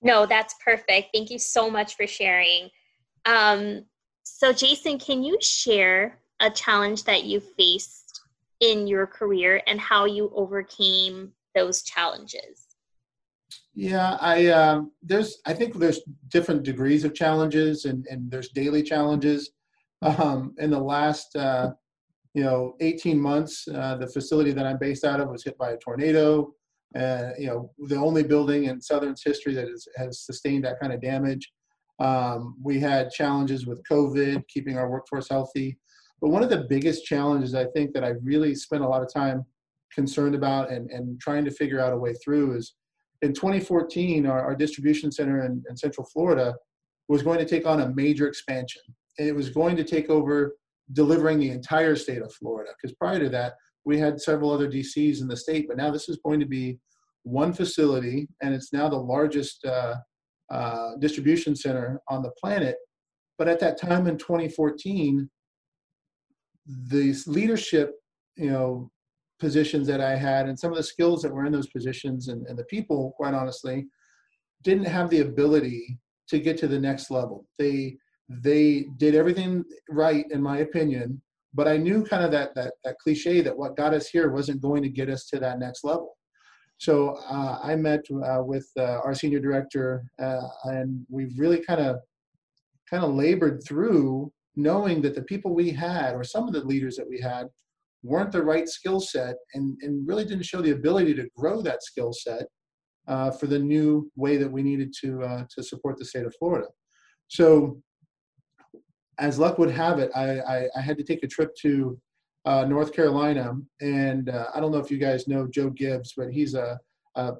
No, 0.00 0.26
that's 0.26 0.54
perfect. 0.64 1.08
Thank 1.12 1.30
you 1.30 1.38
so 1.38 1.68
much 1.68 1.96
for 1.96 2.06
sharing. 2.06 2.70
Um, 3.24 3.84
so, 4.22 4.52
Jason, 4.52 4.98
can 4.98 5.22
you 5.22 5.38
share 5.40 6.18
a 6.40 6.50
challenge 6.50 7.04
that 7.04 7.24
you 7.24 7.40
faced 7.40 8.20
in 8.60 8.86
your 8.86 9.06
career 9.06 9.62
and 9.66 9.80
how 9.80 10.04
you 10.04 10.30
overcame 10.34 11.32
those 11.54 11.82
challenges? 11.82 12.66
Yeah, 13.74 14.16
I 14.20 14.48
um, 14.48 14.92
there's 15.02 15.38
I 15.46 15.54
think 15.54 15.74
there's 15.74 16.00
different 16.28 16.64
degrees 16.64 17.04
of 17.04 17.14
challenges 17.14 17.84
and, 17.84 18.06
and 18.10 18.30
there's 18.30 18.50
daily 18.50 18.82
challenges. 18.82 19.50
Um, 20.02 20.54
in 20.56 20.70
the 20.70 20.80
last 20.80 21.36
uh, 21.36 21.72
you 22.32 22.42
know 22.42 22.74
18 22.80 23.20
months, 23.20 23.68
uh, 23.68 23.96
the 23.96 24.06
facility 24.06 24.52
that 24.52 24.66
I'm 24.66 24.78
based 24.78 25.04
out 25.04 25.20
of 25.20 25.28
was 25.28 25.44
hit 25.44 25.58
by 25.58 25.72
a 25.72 25.76
tornado. 25.76 26.54
Uh, 26.98 27.30
you 27.38 27.46
know, 27.46 27.70
the 27.86 27.96
only 27.96 28.22
building 28.22 28.64
in 28.64 28.80
Southern's 28.80 29.22
history 29.22 29.54
that 29.54 29.68
is, 29.68 29.86
has 29.96 30.20
sustained 30.20 30.64
that 30.64 30.80
kind 30.80 30.92
of 30.92 31.00
damage. 31.00 31.52
Um, 32.00 32.56
we 32.62 32.80
had 32.80 33.10
challenges 33.10 33.66
with 33.66 33.82
COVID, 33.90 34.42
keeping 34.48 34.76
our 34.78 34.90
workforce 34.90 35.28
healthy. 35.28 35.78
But 36.20 36.30
one 36.30 36.42
of 36.42 36.50
the 36.50 36.66
biggest 36.68 37.04
challenges 37.04 37.54
I 37.54 37.66
think 37.66 37.92
that 37.94 38.04
I 38.04 38.14
really 38.22 38.54
spent 38.54 38.82
a 38.82 38.88
lot 38.88 39.02
of 39.02 39.12
time 39.12 39.44
concerned 39.92 40.34
about 40.34 40.70
and, 40.70 40.90
and 40.90 41.20
trying 41.20 41.44
to 41.44 41.50
figure 41.50 41.80
out 41.80 41.92
a 41.92 41.98
way 41.98 42.14
through 42.14 42.56
is 42.56 42.74
in 43.22 43.34
2014, 43.34 44.26
our, 44.26 44.40
our 44.42 44.54
distribution 44.54 45.12
center 45.12 45.44
in, 45.44 45.62
in 45.68 45.76
Central 45.76 46.06
Florida 46.06 46.54
was 47.08 47.22
going 47.22 47.38
to 47.38 47.44
take 47.44 47.66
on 47.66 47.80
a 47.80 47.94
major 47.94 48.26
expansion. 48.26 48.82
And 49.18 49.28
it 49.28 49.34
was 49.34 49.50
going 49.50 49.76
to 49.76 49.84
take 49.84 50.08
over 50.08 50.56
delivering 50.92 51.38
the 51.38 51.50
entire 51.50 51.96
state 51.96 52.22
of 52.22 52.32
Florida. 52.32 52.70
Because 52.80 52.96
prior 52.96 53.18
to 53.18 53.28
that, 53.30 53.54
we 53.84 53.98
had 53.98 54.20
several 54.20 54.50
other 54.50 54.70
DCs 54.70 55.20
in 55.20 55.28
the 55.28 55.36
state, 55.36 55.66
but 55.68 55.76
now 55.76 55.90
this 55.90 56.08
is 56.08 56.18
going 56.24 56.40
to 56.40 56.46
be 56.46 56.78
one 57.22 57.52
facility, 57.52 58.28
and 58.42 58.54
it's 58.54 58.72
now 58.72 58.88
the 58.88 58.96
largest 58.96 59.64
uh, 59.64 59.96
uh, 60.50 60.96
distribution 60.98 61.54
center 61.54 62.00
on 62.08 62.22
the 62.22 62.32
planet. 62.40 62.76
But 63.38 63.48
at 63.48 63.60
that 63.60 63.80
time 63.80 64.06
in 64.06 64.18
2014, 64.18 65.30
the 66.66 67.14
leadership, 67.26 67.94
you 68.36 68.50
know, 68.50 68.90
positions 69.38 69.86
that 69.86 70.00
I 70.00 70.14
had 70.14 70.48
and 70.48 70.58
some 70.58 70.70
of 70.70 70.76
the 70.76 70.82
skills 70.82 71.22
that 71.22 71.32
were 71.32 71.46
in 71.46 71.52
those 71.52 71.68
positions 71.68 72.28
and, 72.28 72.46
and 72.46 72.58
the 72.58 72.64
people, 72.64 73.14
quite 73.16 73.34
honestly, 73.34 73.86
didn't 74.62 74.84
have 74.84 75.08
the 75.08 75.20
ability 75.20 75.98
to 76.28 76.38
get 76.38 76.58
to 76.58 76.68
the 76.68 76.78
next 76.78 77.10
level. 77.10 77.46
They 77.58 77.96
they 78.28 78.86
did 78.98 79.16
everything 79.16 79.64
right, 79.88 80.24
in 80.30 80.40
my 80.40 80.58
opinion, 80.58 81.20
but 81.52 81.66
I 81.66 81.76
knew 81.76 82.04
kind 82.04 82.24
of 82.24 82.30
that 82.30 82.54
that 82.54 82.74
that 82.84 82.98
cliche 83.02 83.40
that 83.40 83.56
what 83.56 83.76
got 83.76 83.94
us 83.94 84.08
here 84.08 84.30
wasn't 84.30 84.62
going 84.62 84.82
to 84.82 84.88
get 84.88 85.10
us 85.10 85.26
to 85.26 85.40
that 85.40 85.58
next 85.58 85.82
level. 85.82 86.16
So 86.80 87.18
uh, 87.28 87.58
I 87.62 87.76
met 87.76 88.06
uh, 88.10 88.42
with 88.42 88.66
uh, 88.78 89.00
our 89.04 89.14
senior 89.14 89.38
director, 89.38 90.02
uh, 90.18 90.48
and 90.64 91.04
we've 91.10 91.38
really 91.38 91.62
kind 91.62 91.78
of 91.78 92.00
kind 92.88 93.04
of 93.04 93.14
labored 93.14 93.62
through 93.68 94.32
knowing 94.56 95.02
that 95.02 95.14
the 95.14 95.22
people 95.22 95.54
we 95.54 95.70
had, 95.70 96.14
or 96.14 96.24
some 96.24 96.48
of 96.48 96.54
the 96.54 96.64
leaders 96.64 96.96
that 96.96 97.06
we 97.06 97.20
had, 97.20 97.48
weren't 98.02 98.32
the 98.32 98.42
right 98.42 98.66
skill 98.66 98.98
set, 98.98 99.36
and 99.52 99.76
and 99.82 100.08
really 100.08 100.24
didn't 100.24 100.46
show 100.46 100.62
the 100.62 100.70
ability 100.70 101.12
to 101.16 101.28
grow 101.36 101.60
that 101.60 101.82
skill 101.82 102.14
set 102.14 102.46
uh, 103.08 103.30
for 103.30 103.46
the 103.46 103.58
new 103.58 104.10
way 104.16 104.38
that 104.38 104.50
we 104.50 104.62
needed 104.62 104.90
to 105.02 105.22
uh, 105.22 105.44
to 105.54 105.62
support 105.62 105.98
the 105.98 106.04
state 106.06 106.24
of 106.24 106.34
Florida. 106.38 106.68
So 107.28 107.82
as 109.18 109.38
luck 109.38 109.58
would 109.58 109.70
have 109.70 109.98
it, 109.98 110.10
I, 110.16 110.40
I, 110.40 110.68
I 110.78 110.80
had 110.80 110.96
to 110.96 111.04
take 111.04 111.22
a 111.24 111.28
trip 111.28 111.54
to 111.56 112.00
uh, 112.44 112.64
North 112.64 112.92
Carolina, 112.94 113.54
and 113.80 114.28
uh, 114.28 114.46
I 114.54 114.60
don't 114.60 114.72
know 114.72 114.78
if 114.78 114.90
you 114.90 114.98
guys 114.98 115.28
know 115.28 115.46
Joe 115.46 115.70
Gibbs, 115.70 116.14
but 116.16 116.30
he's 116.30 116.54
a, 116.54 116.78
a, 117.16 117.32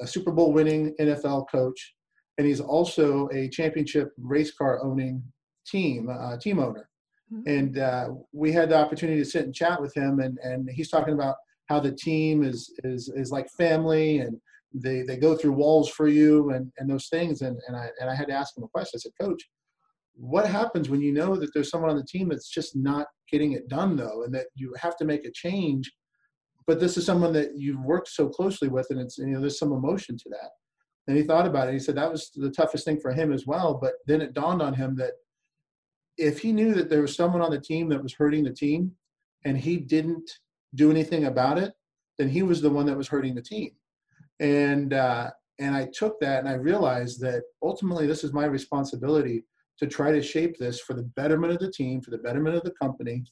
a, 0.00 0.06
Super 0.06 0.32
Bowl 0.32 0.52
winning 0.52 0.94
NFL 0.98 1.50
coach, 1.50 1.94
and 2.38 2.46
he's 2.46 2.60
also 2.60 3.28
a 3.32 3.48
championship 3.48 4.12
race 4.16 4.52
car 4.52 4.82
owning 4.82 5.22
team 5.66 6.08
uh, 6.08 6.36
team 6.38 6.58
owner. 6.60 6.88
Mm-hmm. 7.32 7.48
And 7.50 7.78
uh, 7.78 8.08
we 8.32 8.52
had 8.52 8.70
the 8.70 8.78
opportunity 8.78 9.18
to 9.18 9.24
sit 9.24 9.44
and 9.44 9.54
chat 9.54 9.80
with 9.80 9.94
him, 9.94 10.20
and, 10.20 10.38
and 10.42 10.68
he's 10.70 10.90
talking 10.90 11.14
about 11.14 11.36
how 11.66 11.78
the 11.78 11.92
team 11.92 12.42
is 12.42 12.72
is 12.84 13.10
is 13.14 13.30
like 13.30 13.50
family, 13.50 14.20
and 14.20 14.40
they 14.72 15.02
they 15.02 15.18
go 15.18 15.36
through 15.36 15.52
walls 15.52 15.90
for 15.90 16.08
you, 16.08 16.50
and 16.50 16.72
and 16.78 16.88
those 16.88 17.08
things. 17.08 17.42
And 17.42 17.60
and 17.68 17.76
I 17.76 17.90
and 18.00 18.08
I 18.08 18.14
had 18.14 18.28
to 18.28 18.34
ask 18.34 18.56
him 18.56 18.64
a 18.64 18.68
question. 18.68 18.98
I 18.98 19.00
said, 19.00 19.12
Coach, 19.20 19.42
what 20.18 20.48
happens 20.48 20.88
when 20.88 21.00
you 21.00 21.12
know 21.12 21.36
that 21.36 21.54
there's 21.54 21.70
someone 21.70 21.90
on 21.90 21.96
the 21.96 22.04
team 22.04 22.28
that's 22.28 22.50
just 22.50 22.74
not 22.74 23.06
getting 23.30 23.52
it 23.52 23.68
done 23.68 23.96
though 23.96 24.24
and 24.24 24.34
that 24.34 24.46
you 24.56 24.74
have 24.80 24.96
to 24.96 25.04
make 25.04 25.24
a 25.24 25.30
change 25.32 25.90
but 26.66 26.80
this 26.80 26.96
is 26.96 27.06
someone 27.06 27.32
that 27.32 27.52
you've 27.56 27.80
worked 27.84 28.08
so 28.08 28.28
closely 28.28 28.68
with 28.68 28.88
and 28.90 29.00
it's 29.00 29.16
you 29.18 29.26
know 29.26 29.40
there's 29.40 29.58
some 29.58 29.72
emotion 29.72 30.18
to 30.18 30.28
that. 30.30 30.50
And 31.06 31.16
he 31.16 31.22
thought 31.22 31.46
about 31.46 31.68
it 31.68 31.72
he 31.72 31.78
said 31.78 31.94
that 31.94 32.10
was 32.10 32.30
the 32.34 32.50
toughest 32.50 32.84
thing 32.84 32.98
for 33.00 33.12
him 33.12 33.32
as 33.32 33.46
well 33.46 33.78
but 33.80 33.94
then 34.06 34.20
it 34.20 34.34
dawned 34.34 34.60
on 34.60 34.74
him 34.74 34.96
that 34.96 35.12
if 36.16 36.40
he 36.40 36.50
knew 36.52 36.74
that 36.74 36.90
there 36.90 37.00
was 37.00 37.14
someone 37.14 37.40
on 37.40 37.52
the 37.52 37.60
team 37.60 37.88
that 37.90 38.02
was 38.02 38.12
hurting 38.12 38.42
the 38.42 38.52
team 38.52 38.90
and 39.44 39.56
he 39.56 39.76
didn't 39.76 40.28
do 40.74 40.90
anything 40.90 41.26
about 41.26 41.58
it 41.58 41.72
then 42.18 42.28
he 42.28 42.42
was 42.42 42.60
the 42.60 42.70
one 42.70 42.86
that 42.86 42.96
was 42.96 43.06
hurting 43.06 43.36
the 43.36 43.42
team. 43.42 43.70
And 44.40 44.92
uh, 44.92 45.30
and 45.60 45.74
i 45.74 45.88
took 45.92 46.18
that 46.20 46.40
and 46.40 46.48
i 46.48 46.54
realized 46.54 47.20
that 47.20 47.42
ultimately 47.62 48.06
this 48.06 48.24
is 48.24 48.32
my 48.32 48.44
responsibility 48.44 49.44
to 49.78 49.86
try 49.86 50.10
to 50.10 50.22
shape 50.22 50.56
this 50.58 50.80
for 50.80 50.94
the 50.94 51.02
betterment 51.02 51.52
of 51.52 51.58
the 51.58 51.70
team, 51.70 52.00
for 52.00 52.10
the 52.10 52.18
betterment 52.18 52.56
of 52.56 52.62
the 52.62 52.74
company, 52.82 53.24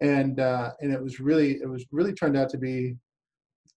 and 0.00 0.40
uh, 0.40 0.70
and 0.80 0.92
it 0.92 1.02
was 1.02 1.20
really 1.20 1.60
it 1.62 1.68
was 1.68 1.84
really 1.92 2.12
turned 2.12 2.36
out 2.36 2.48
to 2.50 2.58
be, 2.58 2.96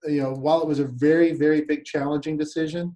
you 0.06 0.22
know, 0.22 0.34
while 0.34 0.62
it 0.62 0.68
was 0.68 0.80
a 0.80 0.86
very 0.86 1.34
very 1.34 1.62
big 1.62 1.86
challenging 1.86 2.38
decision, 2.38 2.96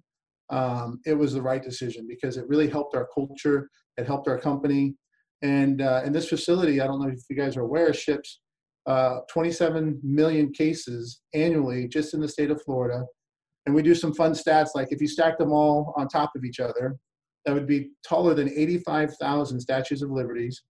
um, 0.50 1.00
it 1.06 1.14
was 1.14 1.32
the 1.32 1.42
right 1.42 1.62
decision 1.62 2.06
because 2.08 2.36
it 2.36 2.48
really 2.48 2.68
helped 2.68 2.94
our 2.94 3.08
culture, 3.14 3.68
it 3.96 4.06
helped 4.06 4.28
our 4.28 4.38
company, 4.38 4.94
and 5.42 5.82
uh, 5.82 6.02
and 6.04 6.14
this 6.14 6.28
facility, 6.28 6.80
I 6.80 6.86
don't 6.86 7.00
know 7.00 7.08
if 7.08 7.20
you 7.28 7.36
guys 7.36 7.56
are 7.56 7.62
aware, 7.62 7.92
ships 7.92 8.40
uh, 8.88 9.20
27 9.28 10.00
million 10.02 10.50
cases 10.50 11.20
annually 11.34 11.86
just 11.86 12.14
in 12.14 12.20
the 12.20 12.28
state 12.28 12.50
of 12.50 12.62
Florida. 12.62 13.04
And 13.66 13.74
we 13.74 13.82
do 13.82 13.94
some 13.94 14.14
fun 14.14 14.32
stats 14.32 14.70
like 14.74 14.88
if 14.90 15.00
you 15.02 15.06
stack 15.06 15.36
them 15.36 15.52
all 15.52 15.92
on 15.98 16.08
top 16.08 16.30
of 16.34 16.42
each 16.42 16.58
other, 16.58 16.96
that 17.48 17.54
would 17.54 17.66
be 17.66 17.92
taller 18.06 18.34
than 18.34 18.50
85,000 18.50 19.58
statues 19.58 20.02
of 20.02 20.10
liberties. 20.10 20.64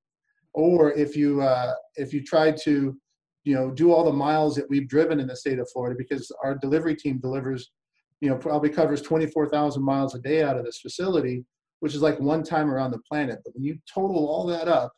Or 0.55 0.93
if 0.93 1.17
you 1.17 1.43
uh, 1.43 1.75
if 1.97 2.14
you 2.14 2.23
try 2.23 2.53
to 2.53 2.97
you 3.43 3.55
know 3.55 3.73
do 3.73 3.93
all 3.93 4.05
the 4.05 4.12
miles 4.12 4.55
that 4.55 4.71
we've 4.71 4.88
driven 4.88 5.19
in 5.19 5.27
the 5.27 5.35
state 5.35 5.59
of 5.59 5.69
florida 5.73 5.97
because 5.99 6.31
our 6.45 6.57
delivery 6.57 6.95
team 6.95 7.19
delivers 7.19 7.71
you 8.21 8.29
know 8.29 8.37
probably 8.37 8.69
covers 8.69 9.01
24,000 9.01 9.83
miles 9.83 10.14
a 10.14 10.19
day 10.19 10.43
out 10.43 10.59
of 10.59 10.64
this 10.64 10.81
facility 10.81 11.45
which 11.81 11.95
is 11.95 12.03
like 12.03 12.19
one 12.21 12.43
time 12.43 12.71
around 12.71 12.91
the 12.91 13.03
planet. 13.11 13.38
But 13.45 13.55
when 13.55 13.64
you 13.64 13.79
total 13.93 14.29
all 14.29 14.47
that 14.47 14.69
up 14.69 14.93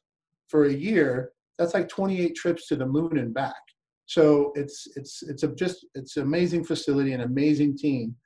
for 0.48 0.64
a 0.66 0.72
year 0.72 1.32
that's 1.58 1.74
like 1.74 1.88
28 1.88 2.34
trips 2.34 2.66
to 2.68 2.76
the 2.76 2.86
moon 2.86 3.16
and 3.16 3.32
back. 3.32 3.62
So 4.04 4.52
it's 4.54 4.86
it's 4.96 5.22
it's 5.22 5.44
a 5.44 5.48
just 5.54 5.86
it's 5.94 6.18
an 6.18 6.24
amazing 6.24 6.64
facility 6.64 7.14
an 7.14 7.22
amazing 7.22 7.78
team. 7.78 8.16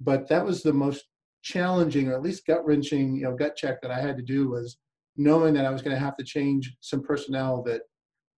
But 0.00 0.28
that 0.28 0.44
was 0.44 0.62
the 0.62 0.72
most 0.72 1.04
challenging 1.42 2.08
or 2.08 2.14
at 2.14 2.22
least 2.22 2.46
gut 2.46 2.64
wrenching, 2.64 3.16
you 3.16 3.22
know, 3.22 3.34
gut 3.34 3.56
check 3.56 3.80
that 3.82 3.90
I 3.90 4.00
had 4.00 4.16
to 4.16 4.22
do 4.22 4.48
was 4.50 4.78
knowing 5.16 5.54
that 5.54 5.66
I 5.66 5.70
was 5.70 5.82
going 5.82 5.94
to 5.94 6.00
have 6.00 6.16
to 6.16 6.24
change 6.24 6.76
some 6.80 7.02
personnel 7.02 7.62
that 7.64 7.82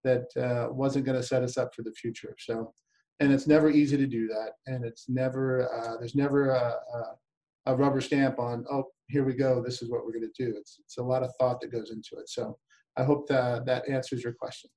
that 0.04 0.24
uh, 0.36 0.72
wasn't 0.72 1.04
going 1.04 1.16
to 1.16 1.26
set 1.26 1.44
us 1.44 1.56
up 1.56 1.72
for 1.74 1.82
the 1.82 1.92
future. 1.92 2.34
So, 2.38 2.72
and 3.20 3.32
it's 3.32 3.46
never 3.46 3.70
easy 3.70 3.96
to 3.96 4.06
do 4.06 4.26
that, 4.28 4.52
and 4.66 4.84
it's 4.84 5.08
never 5.08 5.72
uh, 5.72 5.96
there's 5.98 6.16
never 6.16 6.50
a, 6.50 6.74
a, 6.94 7.72
a, 7.72 7.76
rubber 7.76 8.00
stamp 8.00 8.40
on 8.40 8.64
oh 8.68 8.84
here 9.08 9.24
we 9.24 9.34
go 9.34 9.62
this 9.62 9.80
is 9.80 9.90
what 9.90 10.04
we're 10.04 10.12
going 10.12 10.28
to 10.34 10.44
do. 10.44 10.54
It's 10.56 10.78
it's 10.80 10.98
a 10.98 11.02
lot 11.02 11.22
of 11.22 11.30
thought 11.38 11.60
that 11.60 11.72
goes 11.72 11.90
into 11.90 12.20
it. 12.20 12.28
So, 12.28 12.58
I 12.96 13.04
hope 13.04 13.28
that 13.28 13.64
that 13.66 13.88
answers 13.88 14.24
your 14.24 14.32
question. 14.32 14.70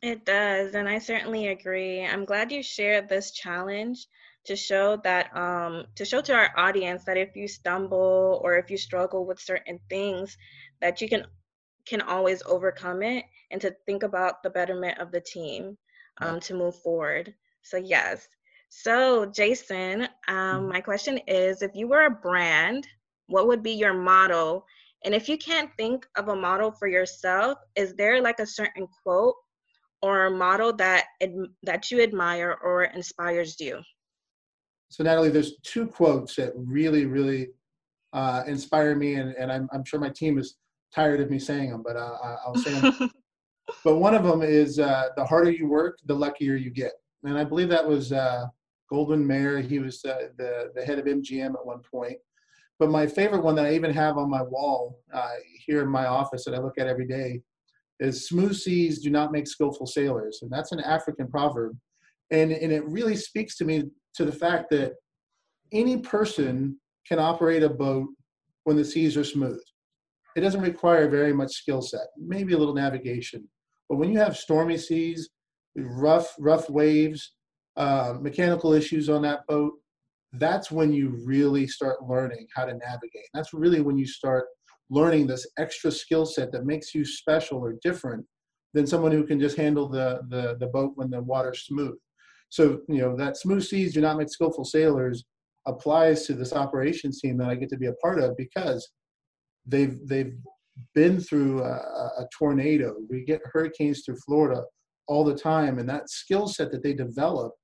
It 0.00 0.24
does, 0.24 0.74
and 0.74 0.88
I 0.88 0.98
certainly 0.98 1.48
agree. 1.48 2.04
I'm 2.04 2.24
glad 2.24 2.50
you 2.50 2.62
shared 2.62 3.08
this 3.08 3.32
challenge 3.32 4.06
to 4.44 4.56
show 4.56 4.96
that 5.04 5.34
um, 5.36 5.84
to 5.94 6.04
show 6.04 6.20
to 6.20 6.34
our 6.34 6.50
audience 6.56 7.04
that 7.04 7.16
if 7.16 7.36
you 7.36 7.46
stumble 7.46 8.40
or 8.42 8.56
if 8.56 8.70
you 8.70 8.76
struggle 8.76 9.24
with 9.24 9.40
certain 9.40 9.78
things 9.88 10.36
that 10.80 11.00
you 11.00 11.08
can 11.08 11.24
can 11.86 12.00
always 12.00 12.42
overcome 12.46 13.02
it 13.02 13.24
and 13.50 13.60
to 13.60 13.74
think 13.86 14.02
about 14.02 14.42
the 14.42 14.50
betterment 14.50 14.98
of 14.98 15.10
the 15.10 15.20
team 15.20 15.76
um, 16.20 16.38
to 16.40 16.54
move 16.54 16.76
forward. 16.76 17.34
So 17.62 17.76
yes. 17.76 18.28
So 18.68 19.26
jason 19.26 20.02
um, 20.28 20.36
mm-hmm. 20.36 20.68
my 20.68 20.80
question 20.80 21.18
is 21.26 21.62
if 21.62 21.72
you 21.74 21.86
were 21.88 22.06
a 22.06 22.10
brand 22.10 22.86
what 23.26 23.46
would 23.46 23.62
be 23.62 23.72
your 23.72 23.94
motto 23.94 24.64
and 25.04 25.14
if 25.14 25.28
you 25.28 25.36
can't 25.36 25.70
think 25.76 26.06
of 26.16 26.28
a 26.28 26.36
model 26.36 26.70
for 26.70 26.88
yourself 26.88 27.58
is 27.76 27.94
there 27.94 28.20
like 28.20 28.40
a 28.40 28.46
certain 28.46 28.86
quote 29.02 29.34
or 30.00 30.26
a 30.26 30.30
model 30.30 30.72
that 30.72 31.04
that 31.62 31.90
you 31.90 32.00
admire 32.00 32.56
or 32.62 32.84
inspires 32.84 33.60
you 33.60 33.80
so 34.92 35.02
Natalie, 35.02 35.30
there's 35.30 35.56
two 35.62 35.86
quotes 35.86 36.36
that 36.36 36.52
really, 36.54 37.06
really 37.06 37.48
uh, 38.12 38.42
inspire 38.46 38.94
me, 38.94 39.14
and, 39.14 39.34
and 39.36 39.50
I'm, 39.50 39.66
I'm 39.72 39.86
sure 39.86 39.98
my 39.98 40.10
team 40.10 40.36
is 40.38 40.58
tired 40.94 41.22
of 41.22 41.30
me 41.30 41.38
saying 41.38 41.70
them, 41.70 41.82
but 41.82 41.96
uh, 41.96 42.36
I'll 42.46 42.54
say 42.56 42.78
them. 42.78 43.10
but 43.84 43.96
one 43.96 44.14
of 44.14 44.22
them 44.22 44.42
is 44.42 44.78
uh, 44.78 45.06
the 45.16 45.24
harder 45.24 45.50
you 45.50 45.66
work, 45.66 45.98
the 46.04 46.14
luckier 46.14 46.56
you 46.56 46.68
get. 46.68 46.92
And 47.24 47.38
I 47.38 47.44
believe 47.44 47.70
that 47.70 47.88
was 47.88 48.12
uh, 48.12 48.44
Goldwyn 48.92 49.24
Mayer. 49.24 49.60
He 49.62 49.78
was 49.78 50.04
uh, 50.04 50.28
the, 50.36 50.70
the 50.74 50.84
head 50.84 50.98
of 50.98 51.06
MGM 51.06 51.54
at 51.54 51.64
one 51.64 51.80
point. 51.90 52.18
But 52.78 52.90
my 52.90 53.06
favorite 53.06 53.42
one 53.42 53.54
that 53.54 53.64
I 53.64 53.74
even 53.74 53.94
have 53.94 54.18
on 54.18 54.28
my 54.28 54.42
wall 54.42 55.00
uh, 55.14 55.36
here 55.64 55.80
in 55.80 55.88
my 55.88 56.04
office 56.04 56.44
that 56.44 56.54
I 56.54 56.58
look 56.58 56.76
at 56.76 56.86
every 56.86 57.06
day 57.06 57.40
is 57.98 58.28
smooth 58.28 58.54
seas 58.54 59.00
do 59.00 59.08
not 59.08 59.32
make 59.32 59.46
skillful 59.46 59.86
sailors. 59.86 60.40
And 60.42 60.50
that's 60.50 60.72
an 60.72 60.80
African 60.80 61.28
proverb. 61.28 61.78
And, 62.30 62.52
and 62.52 62.70
it 62.70 62.86
really 62.86 63.16
speaks 63.16 63.56
to 63.56 63.64
me 63.64 63.84
to 64.14 64.24
the 64.24 64.32
fact 64.32 64.70
that 64.70 64.94
any 65.72 65.98
person 65.98 66.78
can 67.06 67.18
operate 67.18 67.62
a 67.62 67.68
boat 67.68 68.08
when 68.64 68.76
the 68.76 68.84
seas 68.84 69.16
are 69.16 69.24
smooth. 69.24 69.60
It 70.36 70.40
doesn't 70.40 70.60
require 70.60 71.08
very 71.08 71.32
much 71.32 71.52
skill 71.52 71.82
set, 71.82 72.06
maybe 72.16 72.54
a 72.54 72.58
little 72.58 72.74
navigation. 72.74 73.48
But 73.88 73.96
when 73.96 74.10
you 74.10 74.18
have 74.18 74.36
stormy 74.36 74.78
seas, 74.78 75.28
rough, 75.76 76.34
rough 76.38 76.70
waves, 76.70 77.34
uh, 77.76 78.14
mechanical 78.20 78.72
issues 78.72 79.08
on 79.08 79.22
that 79.22 79.46
boat, 79.46 79.74
that's 80.34 80.70
when 80.70 80.92
you 80.92 81.20
really 81.24 81.66
start 81.66 82.02
learning 82.08 82.46
how 82.54 82.64
to 82.64 82.72
navigate. 82.72 83.26
That's 83.34 83.52
really 83.52 83.80
when 83.80 83.98
you 83.98 84.06
start 84.06 84.46
learning 84.88 85.26
this 85.26 85.46
extra 85.58 85.90
skill 85.90 86.24
set 86.24 86.52
that 86.52 86.64
makes 86.64 86.94
you 86.94 87.04
special 87.04 87.58
or 87.58 87.74
different 87.82 88.24
than 88.74 88.86
someone 88.86 89.12
who 89.12 89.24
can 89.24 89.38
just 89.38 89.56
handle 89.56 89.88
the, 89.88 90.20
the, 90.28 90.56
the 90.58 90.66
boat 90.68 90.92
when 90.94 91.10
the 91.10 91.20
water's 91.20 91.64
smooth. 91.66 91.96
So, 92.52 92.82
you 92.86 92.98
know, 92.98 93.16
that 93.16 93.38
smooth 93.38 93.64
seas 93.64 93.94
do 93.94 94.02
not 94.02 94.18
make 94.18 94.28
skillful 94.28 94.66
sailors 94.66 95.24
applies 95.66 96.26
to 96.26 96.34
this 96.34 96.52
operations 96.52 97.18
team 97.18 97.38
that 97.38 97.48
I 97.48 97.54
get 97.54 97.70
to 97.70 97.78
be 97.78 97.86
a 97.86 97.94
part 97.94 98.18
of 98.20 98.36
because 98.36 98.86
they've 99.64 99.98
they've 100.06 100.34
been 100.94 101.18
through 101.18 101.62
a, 101.62 101.72
a 102.18 102.28
tornado. 102.36 102.94
We 103.08 103.24
get 103.24 103.40
hurricanes 103.50 104.02
through 104.04 104.18
Florida 104.26 104.64
all 105.08 105.24
the 105.24 105.34
time, 105.34 105.78
and 105.78 105.88
that 105.88 106.10
skill 106.10 106.46
set 106.46 106.70
that 106.72 106.82
they 106.82 106.92
develop 106.92 107.54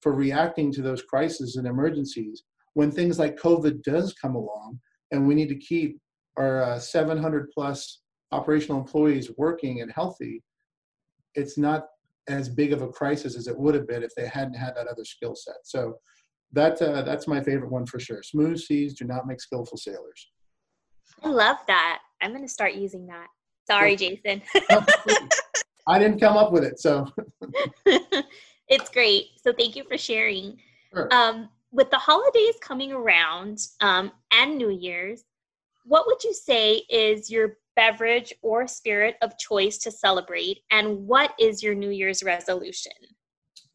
for 0.00 0.14
reacting 0.14 0.72
to 0.72 0.80
those 0.80 1.02
crises 1.02 1.56
and 1.56 1.66
emergencies 1.66 2.42
when 2.72 2.90
things 2.90 3.18
like 3.18 3.36
COVID 3.36 3.82
does 3.82 4.14
come 4.14 4.34
along, 4.34 4.80
and 5.10 5.28
we 5.28 5.34
need 5.34 5.50
to 5.50 5.58
keep 5.58 5.98
our 6.38 6.62
uh, 6.62 6.78
700 6.78 7.50
plus 7.52 8.00
operational 8.32 8.80
employees 8.80 9.30
working 9.36 9.82
and 9.82 9.92
healthy, 9.92 10.42
it's 11.34 11.58
not 11.58 11.84
as 12.28 12.48
big 12.48 12.72
of 12.72 12.82
a 12.82 12.88
crisis 12.88 13.36
as 13.36 13.46
it 13.46 13.58
would 13.58 13.74
have 13.74 13.86
been 13.86 14.02
if 14.02 14.14
they 14.14 14.26
hadn't 14.26 14.54
had 14.54 14.74
that 14.76 14.86
other 14.86 15.04
skill 15.04 15.34
set. 15.34 15.56
So 15.64 15.98
that 16.52 16.80
uh, 16.80 17.02
that's 17.02 17.26
my 17.26 17.42
favorite 17.42 17.70
one 17.70 17.86
for 17.86 17.98
sure. 18.00 18.22
Smooth 18.22 18.58
seas 18.58 18.94
do 18.94 19.04
not 19.04 19.26
make 19.26 19.40
skillful 19.40 19.78
sailors. 19.78 20.30
I 21.22 21.28
love 21.28 21.56
that. 21.66 22.00
I'm 22.22 22.30
going 22.30 22.42
to 22.42 22.48
start 22.48 22.74
using 22.74 23.06
that. 23.06 23.26
Sorry, 23.66 23.96
Jason. 23.96 24.40
I 25.86 25.98
didn't 25.98 26.20
come 26.20 26.36
up 26.36 26.52
with 26.52 26.64
it, 26.64 26.78
so 26.78 27.06
it's 28.68 28.90
great. 28.90 29.26
So 29.42 29.52
thank 29.52 29.76
you 29.76 29.84
for 29.84 29.98
sharing. 29.98 30.58
Sure. 30.92 31.12
Um, 31.12 31.48
with 31.70 31.90
the 31.90 31.98
holidays 31.98 32.54
coming 32.62 32.92
around 32.92 33.58
um, 33.80 34.10
and 34.32 34.56
New 34.56 34.70
Year's, 34.70 35.24
what 35.84 36.06
would 36.06 36.22
you 36.24 36.32
say 36.32 36.82
is 36.90 37.30
your 37.30 37.58
beverage 37.78 38.34
or 38.42 38.66
spirit 38.66 39.14
of 39.22 39.38
choice 39.38 39.78
to 39.78 39.90
celebrate? 39.92 40.58
And 40.72 41.06
what 41.06 41.32
is 41.38 41.62
your 41.62 41.76
New 41.76 41.90
Year's 41.90 42.24
resolution? 42.24 42.92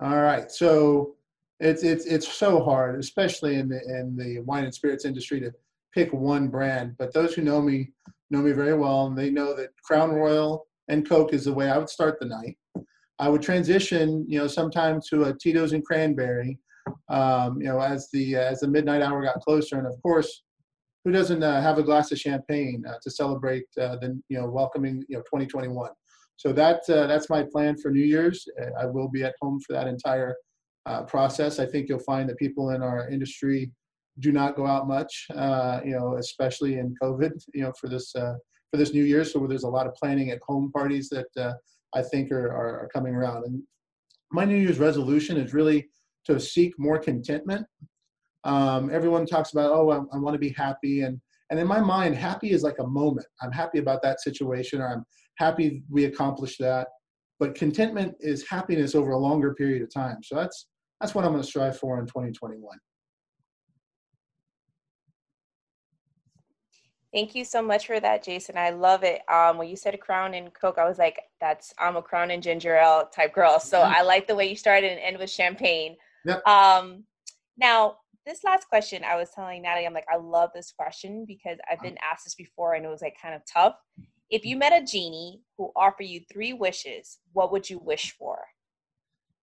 All 0.02 0.22
right. 0.22 0.52
So 0.52 1.16
it's 1.62 1.84
it's 1.84 2.06
it's 2.06 2.28
so 2.28 2.62
hard, 2.62 3.00
especially 3.00 3.56
in 3.56 3.70
the 3.70 3.80
in 3.88 4.18
the 4.18 4.42
wine 4.42 4.66
and 4.66 4.76
spirits 4.76 5.06
industry, 5.06 5.40
to 5.40 5.54
pick 5.94 6.12
one 6.12 6.50
brand. 6.50 6.96
But 7.00 7.14
those 7.14 7.34
who 7.34 7.44
know 7.44 7.62
me 7.62 7.92
know 8.30 8.42
me 8.42 8.52
very 8.52 8.74
well, 8.74 9.08
and 9.08 9.18
they 9.18 9.30
know 9.30 9.56
that 9.56 9.70
Crown 9.82 10.12
Royal 10.12 10.68
and 10.90 11.08
Coke 11.08 11.34
is 11.34 11.46
the 11.46 11.54
way 11.54 11.70
I 11.70 11.78
would 11.78 11.90
start 11.90 12.20
the 12.20 12.26
night. 12.26 12.58
I 13.20 13.30
would 13.30 13.42
transition, 13.42 14.26
you 14.28 14.38
know, 14.40 14.48
sometime 14.48 15.00
to 15.10 15.26
a 15.26 15.38
Tito's 15.38 15.72
and 15.72 15.86
cranberry, 15.86 16.60
um, 17.10 17.62
you 17.62 17.68
know, 17.68 17.80
as 17.80 18.10
the 18.12 18.36
as 18.36 18.60
the 18.60 18.68
midnight 18.68 19.02
hour 19.02 19.24
got 19.24 19.40
closer, 19.40 19.78
and 19.78 19.88
of 19.88 19.96
course, 20.02 20.44
who 21.04 21.12
doesn't 21.12 21.44
uh, 21.44 21.62
have 21.62 21.78
a 21.78 21.84
glass 21.84 22.12
of 22.12 22.20
champagne 22.20 22.84
uh, 22.88 22.96
to 23.02 23.12
celebrate 23.12 23.66
uh, 23.80 23.98
the 23.98 24.20
you 24.30 24.40
know 24.40 24.50
welcoming 24.50 25.04
you 25.08 25.18
know 25.18 25.24
2021? 25.24 25.92
So 26.38 26.52
that 26.54 26.82
uh, 26.90 27.08
that's 27.08 27.30
my 27.30 27.44
plan 27.44 27.78
for 27.78 27.92
New 27.92 28.04
Year's. 28.04 28.48
Uh, 28.62 28.70
I 28.80 28.86
will 28.86 29.10
be 29.10 29.24
at 29.24 29.36
home 29.42 29.60
for 29.60 29.74
that 29.74 29.88
entire 29.88 30.36
uh, 30.86 31.04
process. 31.04 31.60
I 31.60 31.66
think 31.66 31.90
you'll 31.90 32.00
find 32.00 32.30
that 32.30 32.38
people 32.38 32.72
in 32.72 32.82
our 32.82 33.10
industry 33.10 33.72
do 34.20 34.32
not 34.32 34.56
go 34.56 34.68
out 34.68 34.88
much, 34.88 35.26
you 35.30 35.96
know, 35.98 36.18
especially 36.20 36.78
in 36.78 36.96
COVID, 37.02 37.32
you 37.54 37.64
know, 37.64 37.74
for 37.80 37.90
this 37.90 38.12
for 38.14 38.78
this 38.78 38.94
New 38.94 39.04
Year. 39.04 39.24
So 39.24 39.46
there's 39.48 39.64
a 39.64 39.70
lot 39.70 39.88
of 39.88 39.96
planning 39.96 40.30
at 40.30 40.40
home 40.48 40.72
parties 40.72 41.10
that 41.10 41.58
I 41.96 42.02
think 42.02 42.32
are, 42.32 42.48
are, 42.48 42.82
are 42.82 42.90
coming 42.94 43.16
around. 43.16 43.46
And 43.46 43.64
my 44.32 44.46
New 44.46 44.56
Year's 44.58 44.80
resolution 44.80 45.38
is 45.38 45.54
really 45.54 45.90
to 46.26 46.40
seek 46.40 46.74
more 46.78 47.00
contentment 47.00 47.66
um, 48.44 48.90
everyone 48.92 49.26
talks 49.26 49.52
about, 49.52 49.72
oh, 49.72 49.90
I, 49.90 50.16
I 50.16 50.20
want 50.20 50.34
to 50.34 50.40
be 50.40 50.50
happy. 50.50 51.02
And, 51.02 51.20
and 51.50 51.60
in 51.60 51.68
my 51.68 51.80
mind, 51.80 52.16
happy 52.16 52.52
is 52.52 52.64
like 52.64 52.80
a 52.80 52.88
moment. 52.88 53.28
I'm 53.42 53.52
happy 53.52 53.80
about 53.80 54.02
that 54.04 54.22
situation, 54.22 54.82
or 54.82 54.88
I'm 54.88 55.06
happy 55.38 55.84
we 55.90 56.06
accomplished 56.06 56.60
that. 56.60 56.88
But 57.40 57.56
contentment 57.56 58.16
is 58.20 58.48
happiness 58.48 58.96
over 58.96 59.12
a 59.12 59.18
longer 59.18 59.54
period 59.54 59.82
of 59.82 59.94
time. 59.94 60.18
So 60.24 60.36
that's, 60.36 60.68
that's 61.00 61.16
what 61.16 61.26
I'm 61.26 61.32
going 61.32 61.42
to 61.42 61.48
strive 61.48 61.78
for 61.78 62.00
in 62.00 62.06
2021. 62.06 62.62
Thank 67.14 67.36
you 67.36 67.46
so 67.46 67.62
much 67.62 67.86
for 67.86 68.00
that, 68.00 68.24
Jason. 68.24 68.58
I 68.58 68.72
love 68.72 69.04
it. 69.04 69.22
Um, 69.32 69.60
when 69.60 69.68
you 69.70 69.76
said 69.76 70.00
Crown 70.00 70.34
and 70.34 70.52
Coke, 70.52 70.80
I 70.80 70.86
was 70.86 70.98
like, 70.98 71.22
"That's 71.40 71.72
I'm 71.78 71.96
a 71.96 72.02
Crown 72.02 72.32
and 72.32 72.42
ginger 72.42 72.76
ale 72.76 73.08
type 73.14 73.36
girl." 73.36 73.60
So 73.60 73.78
mm-hmm. 73.78 73.94
I 73.94 74.02
like 74.02 74.26
the 74.26 74.34
way 74.34 74.50
you 74.50 74.56
started 74.56 74.92
and 74.92 75.00
end 75.00 75.20
with 75.20 75.30
champagne. 75.30 75.96
Yep. 76.26 76.48
Um, 76.48 77.04
now, 77.56 77.98
this 78.26 78.44
last 78.44 78.68
question, 78.70 79.04
I 79.04 79.16
was 79.16 79.30
telling 79.32 79.62
Natalie, 79.62 79.86
I'm 79.86 79.94
like, 79.94 80.08
I 80.12 80.18
love 80.18 80.52
this 80.54 80.72
question 80.72 81.26
because 81.28 81.58
I've 81.70 81.82
been 81.82 81.98
asked 82.04 82.26
this 82.26 82.36
before 82.36 82.74
and 82.74 82.86
it 82.86 82.90
was 82.90 83.02
like 83.02 83.16
kind 83.22 83.36
of 83.36 83.42
tough. 83.52 83.76
If 84.30 84.46
you 84.46 84.58
met 84.58 84.74
a 84.74 84.86
genie 84.86 85.42
who 85.58 85.72
offered 85.76 86.06
you 86.06 86.22
three 86.32 86.54
wishes, 86.54 87.20
what 87.34 87.52
would 87.52 87.70
you 87.70 87.80
wish 87.80 88.16
for? 88.18 88.40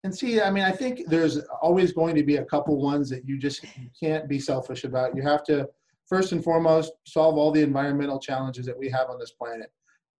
And 0.03 0.15
see, 0.15 0.41
I 0.41 0.49
mean, 0.49 0.63
I 0.63 0.71
think 0.71 1.01
there's 1.07 1.39
always 1.61 1.91
going 1.91 2.15
to 2.15 2.23
be 2.23 2.37
a 2.37 2.45
couple 2.45 2.81
ones 2.81 3.09
that 3.09 3.27
you 3.27 3.37
just 3.37 3.63
you 3.77 3.89
can't 3.99 4.29
be 4.29 4.39
selfish 4.39 4.85
about. 4.85 5.15
You 5.15 5.23
have 5.23 5.43
to, 5.45 5.67
first 6.07 6.31
and 6.31 6.41
foremost, 6.41 6.93
solve 7.05 7.37
all 7.37 7.51
the 7.51 7.61
environmental 7.61 8.19
challenges 8.19 8.65
that 8.65 8.77
we 8.77 8.89
have 8.89 9.09
on 9.09 9.19
this 9.19 9.31
planet. 9.31 9.71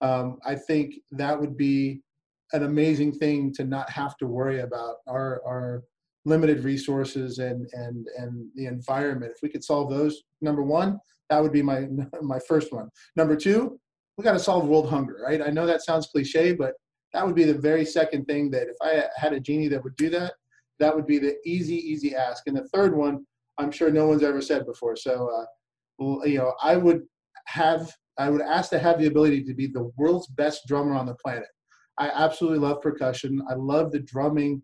Um, 0.01 0.39
I 0.45 0.55
think 0.55 0.95
that 1.11 1.39
would 1.39 1.55
be 1.55 2.01
an 2.51 2.63
amazing 2.63 3.13
thing 3.13 3.53
to 3.53 3.63
not 3.63 3.89
have 3.89 4.17
to 4.17 4.27
worry 4.27 4.59
about 4.61 4.97
our, 5.07 5.41
our 5.45 5.83
limited 6.25 6.63
resources 6.63 7.39
and 7.39 7.67
and 7.73 8.07
and 8.17 8.47
the 8.55 8.65
environment. 8.65 9.31
If 9.35 9.41
we 9.41 9.49
could 9.49 9.63
solve 9.63 9.89
those, 9.89 10.23
number 10.41 10.63
one, 10.63 10.99
that 11.29 11.41
would 11.41 11.53
be 11.53 11.61
my 11.61 11.87
my 12.21 12.39
first 12.47 12.73
one. 12.73 12.89
Number 13.15 13.35
two, 13.35 13.79
we 14.17 14.23
got 14.23 14.33
to 14.33 14.39
solve 14.39 14.67
world 14.67 14.89
hunger, 14.89 15.17
right? 15.23 15.41
I 15.41 15.49
know 15.49 15.65
that 15.65 15.83
sounds 15.83 16.07
cliche, 16.07 16.53
but 16.53 16.73
that 17.13 17.25
would 17.25 17.35
be 17.35 17.45
the 17.45 17.57
very 17.57 17.85
second 17.85 18.25
thing 18.25 18.51
that 18.51 18.67
if 18.67 18.75
I 18.81 19.05
had 19.15 19.33
a 19.33 19.39
genie 19.39 19.67
that 19.69 19.83
would 19.83 19.95
do 19.95 20.09
that, 20.11 20.33
that 20.79 20.95
would 20.95 21.07
be 21.07 21.19
the 21.19 21.35
easy 21.45 21.75
easy 21.75 22.15
ask. 22.15 22.43
And 22.47 22.57
the 22.57 22.67
third 22.73 22.95
one, 22.95 23.25
I'm 23.57 23.71
sure 23.71 23.91
no 23.91 24.07
one's 24.07 24.23
ever 24.23 24.41
said 24.41 24.65
before. 24.65 24.95
So, 24.95 25.29
uh, 25.29 26.25
you 26.25 26.37
know, 26.37 26.53
I 26.61 26.75
would 26.75 27.03
have 27.45 27.91
I 28.17 28.29
would 28.29 28.41
ask 28.41 28.69
to 28.71 28.79
have 28.79 28.99
the 28.99 29.07
ability 29.07 29.43
to 29.45 29.53
be 29.53 29.67
the 29.67 29.89
world's 29.97 30.27
best 30.27 30.67
drummer 30.67 30.93
on 30.93 31.05
the 31.05 31.15
planet. 31.15 31.47
I 31.97 32.09
absolutely 32.09 32.59
love 32.59 32.81
percussion. 32.81 33.41
I 33.49 33.55
love 33.55 33.91
the 33.91 33.99
drumming 33.99 34.61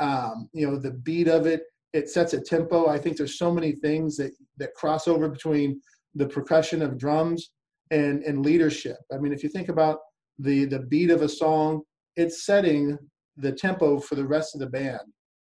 um, 0.00 0.48
you 0.52 0.68
know 0.68 0.76
the 0.76 0.92
beat 0.92 1.28
of 1.28 1.46
it 1.46 1.62
it 1.92 2.10
sets 2.10 2.34
a 2.34 2.40
tempo. 2.40 2.88
I 2.88 2.98
think 2.98 3.16
there's 3.16 3.38
so 3.38 3.50
many 3.52 3.72
things 3.72 4.16
that 4.16 4.32
that 4.58 4.74
cross 4.74 5.08
over 5.08 5.28
between 5.28 5.80
the 6.14 6.26
percussion 6.26 6.82
of 6.82 6.98
drums 6.98 7.50
and 7.90 8.22
and 8.22 8.44
leadership. 8.44 8.98
I 9.12 9.18
mean 9.18 9.32
if 9.32 9.42
you 9.42 9.48
think 9.48 9.68
about 9.68 9.98
the 10.38 10.64
the 10.66 10.80
beat 10.80 11.10
of 11.10 11.22
a 11.22 11.28
song 11.28 11.82
it's 12.16 12.44
setting 12.46 12.98
the 13.36 13.52
tempo 13.52 14.00
for 14.00 14.14
the 14.14 14.26
rest 14.26 14.54
of 14.54 14.60
the 14.60 14.66
band. 14.66 15.00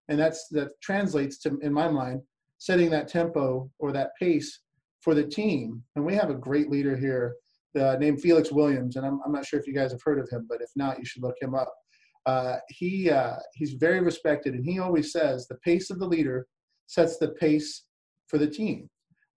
And 0.08 0.20
that's 0.20 0.48
that 0.50 0.70
translates 0.82 1.38
to 1.40 1.58
in 1.62 1.74
my 1.74 1.88
mind 1.88 2.22
setting 2.58 2.90
that 2.92 3.08
tempo 3.08 3.70
or 3.80 3.92
that 3.92 4.12
pace 4.20 4.62
for 5.02 5.14
the 5.14 5.24
team. 5.24 5.84
And 5.96 6.06
we 6.06 6.16
have 6.16 6.30
a 6.30 6.36
great 6.36 6.70
leader 6.70 6.96
here 6.96 7.36
uh, 7.80 7.96
named 8.00 8.22
felix 8.22 8.52
williams. 8.52 8.96
And 8.96 9.06
I'm, 9.06 9.20
I'm 9.26 9.32
not 9.32 9.46
sure 9.46 9.60
if 9.60 9.68
you 9.68 9.74
guys 9.74 9.92
have 9.92 10.02
heard 10.04 10.20
of 10.20 10.30
him 10.30 10.46
but 10.50 10.62
if 10.62 10.70
not 10.76 11.00
you 11.00 11.06
should 11.06 11.24
look 11.24 11.36
him 11.42 11.56
up 11.56 11.74
uh, 12.26 12.58
he 12.70 13.10
uh, 13.10 13.36
he's 13.54 13.74
very 13.74 14.00
respected, 14.00 14.54
and 14.54 14.66
he 14.66 14.80
always 14.80 15.12
says 15.12 15.48
the 15.48 15.56
pace 15.56 15.90
of 15.90 16.00
the 16.00 16.06
leader 16.06 16.48
sets 16.88 17.18
the 17.18 17.30
pace 17.30 17.86
for 18.28 18.38
the 18.38 18.48
team, 18.48 18.90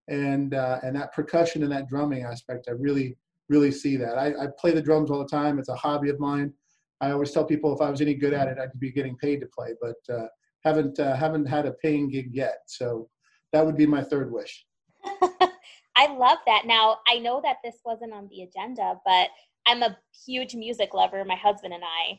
and 0.09 0.55
uh, 0.55 0.81
and 0.83 0.95
that 0.97 1.13
percussion 1.13 1.63
and 1.63 1.73
that 1.73 1.89
drumming 1.89 2.25
aspect, 2.25 2.67
I 2.69 2.73
really 2.73 3.17
really 3.49 3.71
see 3.71 3.97
that. 3.97 4.19
I, 4.19 4.29
I, 4.45 4.47
play 4.59 4.73
the 4.73 4.83
drums 4.83 5.11
all 5.11 5.19
the 5.19 5.29
time; 5.29 5.59
it's 5.59 5.69
a 5.69 5.75
hobby 5.75 6.11
of 6.11 6.21
mine. 6.21 6.53
I 7.01 7.11
always 7.11 7.33
tell 7.33 7.45
people 7.45 7.75
if 7.75 7.81
I 7.81 7.91
was 7.91 8.01
any 8.01 8.15
good 8.15 8.35
at 8.35 8.49
it, 8.49 8.59
I'd 8.59 8.79
be 8.79 8.93
getting 8.93 9.17
paid 9.17 9.41
to 9.41 9.47
play, 9.47 9.75
but 9.81 10.15
uh, 10.15 10.27
haven't 10.65 10.99
uh, 10.99 11.17
haven't 11.17 11.47
had 11.47 11.67
a 11.67 11.73
paying 11.73 12.11
gig 12.11 12.31
yet. 12.33 12.59
So 12.67 13.09
that 13.53 13.65
would 13.65 13.77
be 13.77 13.87
my 13.87 14.03
third 14.03 14.31
wish. 14.31 14.67
I 15.97 16.13
love 16.13 16.39
that. 16.47 16.67
Now 16.67 16.99
I 17.09 17.19
know 17.19 17.41
that 17.43 17.59
this 17.65 17.77
wasn't 17.85 18.13
on 18.13 18.29
the 18.29 18.43
agenda, 18.43 19.01
but 19.07 19.29
I'm 19.67 19.83
a 19.83 19.97
huge 20.27 20.55
music 20.55 20.93
lover. 20.93 21.25
My 21.25 21.37
husband 21.37 21.73
and 21.73 21.85
I. 21.85 22.19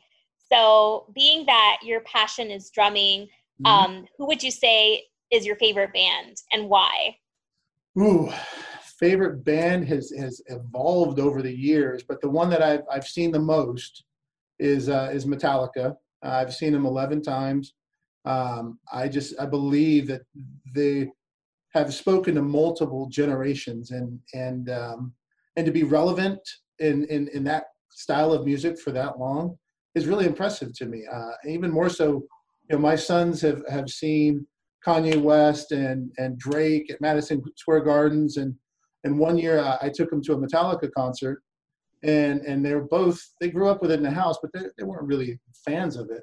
So, 0.51 1.07
being 1.13 1.45
that 1.47 1.77
your 1.83 2.01
passion 2.01 2.51
is 2.51 2.69
drumming, 2.69 3.27
mm-hmm. 3.63 3.65
um, 3.65 4.05
who 4.17 4.27
would 4.27 4.43
you 4.43 4.51
say 4.51 5.05
is 5.31 5.45
your 5.45 5.55
favorite 5.55 5.93
band 5.93 6.37
and 6.51 6.69
why? 6.69 7.17
Ooh, 7.99 8.31
favorite 8.99 9.43
band 9.43 9.87
has 9.87 10.11
has 10.17 10.41
evolved 10.47 11.19
over 11.19 11.41
the 11.41 11.55
years, 11.55 12.03
but 12.07 12.21
the 12.21 12.29
one 12.29 12.49
that 12.49 12.61
I've 12.61 12.83
I've 12.91 13.07
seen 13.07 13.31
the 13.31 13.39
most 13.39 14.03
is 14.59 14.89
uh, 14.89 15.09
is 15.11 15.25
Metallica. 15.25 15.95
Uh, 16.23 16.29
I've 16.29 16.53
seen 16.53 16.73
them 16.73 16.85
eleven 16.85 17.21
times. 17.21 17.73
Um, 18.25 18.79
I 18.91 19.07
just 19.07 19.39
I 19.39 19.45
believe 19.45 20.07
that 20.07 20.21
they 20.73 21.09
have 21.73 21.93
spoken 21.93 22.35
to 22.35 22.41
multiple 22.41 23.07
generations, 23.09 23.91
and 23.91 24.19
and 24.33 24.69
um, 24.69 25.13
and 25.55 25.65
to 25.65 25.71
be 25.71 25.83
relevant 25.83 26.39
in, 26.79 27.05
in 27.05 27.29
in 27.29 27.43
that 27.45 27.65
style 27.89 28.33
of 28.33 28.45
music 28.45 28.77
for 28.79 28.91
that 28.91 29.17
long 29.17 29.57
is 29.95 30.07
really 30.07 30.25
impressive 30.25 30.73
to 30.75 30.85
me. 30.85 31.03
Uh, 31.11 31.31
even 31.47 31.71
more 31.71 31.89
so, 31.89 32.25
you 32.69 32.75
know, 32.75 32.79
my 32.79 32.95
sons 32.95 33.41
have, 33.41 33.63
have 33.69 33.89
seen 33.89 34.45
Kanye 34.85 35.19
West 35.19 35.71
and, 35.71 36.11
and 36.17 36.37
Drake 36.37 36.91
at 36.91 37.01
Madison 37.01 37.41
Square 37.55 37.81
Gardens. 37.81 38.37
And, 38.37 38.53
and 39.03 39.17
one 39.17 39.37
year 39.37 39.59
uh, 39.59 39.77
I 39.81 39.89
took 39.89 40.09
them 40.09 40.21
to 40.23 40.33
a 40.33 40.37
Metallica 40.37 40.91
concert 40.95 41.41
and, 42.03 42.41
and 42.41 42.63
they 42.63 42.75
were 42.75 42.87
both, 42.87 43.19
they 43.41 43.49
grew 43.49 43.67
up 43.69 43.81
with 43.81 43.91
it 43.91 43.97
in 43.97 44.03
the 44.03 44.11
house, 44.11 44.37
but 44.41 44.51
they, 44.53 44.67
they 44.77 44.83
weren't 44.83 45.07
really 45.07 45.39
fans 45.65 45.95
of 45.95 46.11
it. 46.11 46.21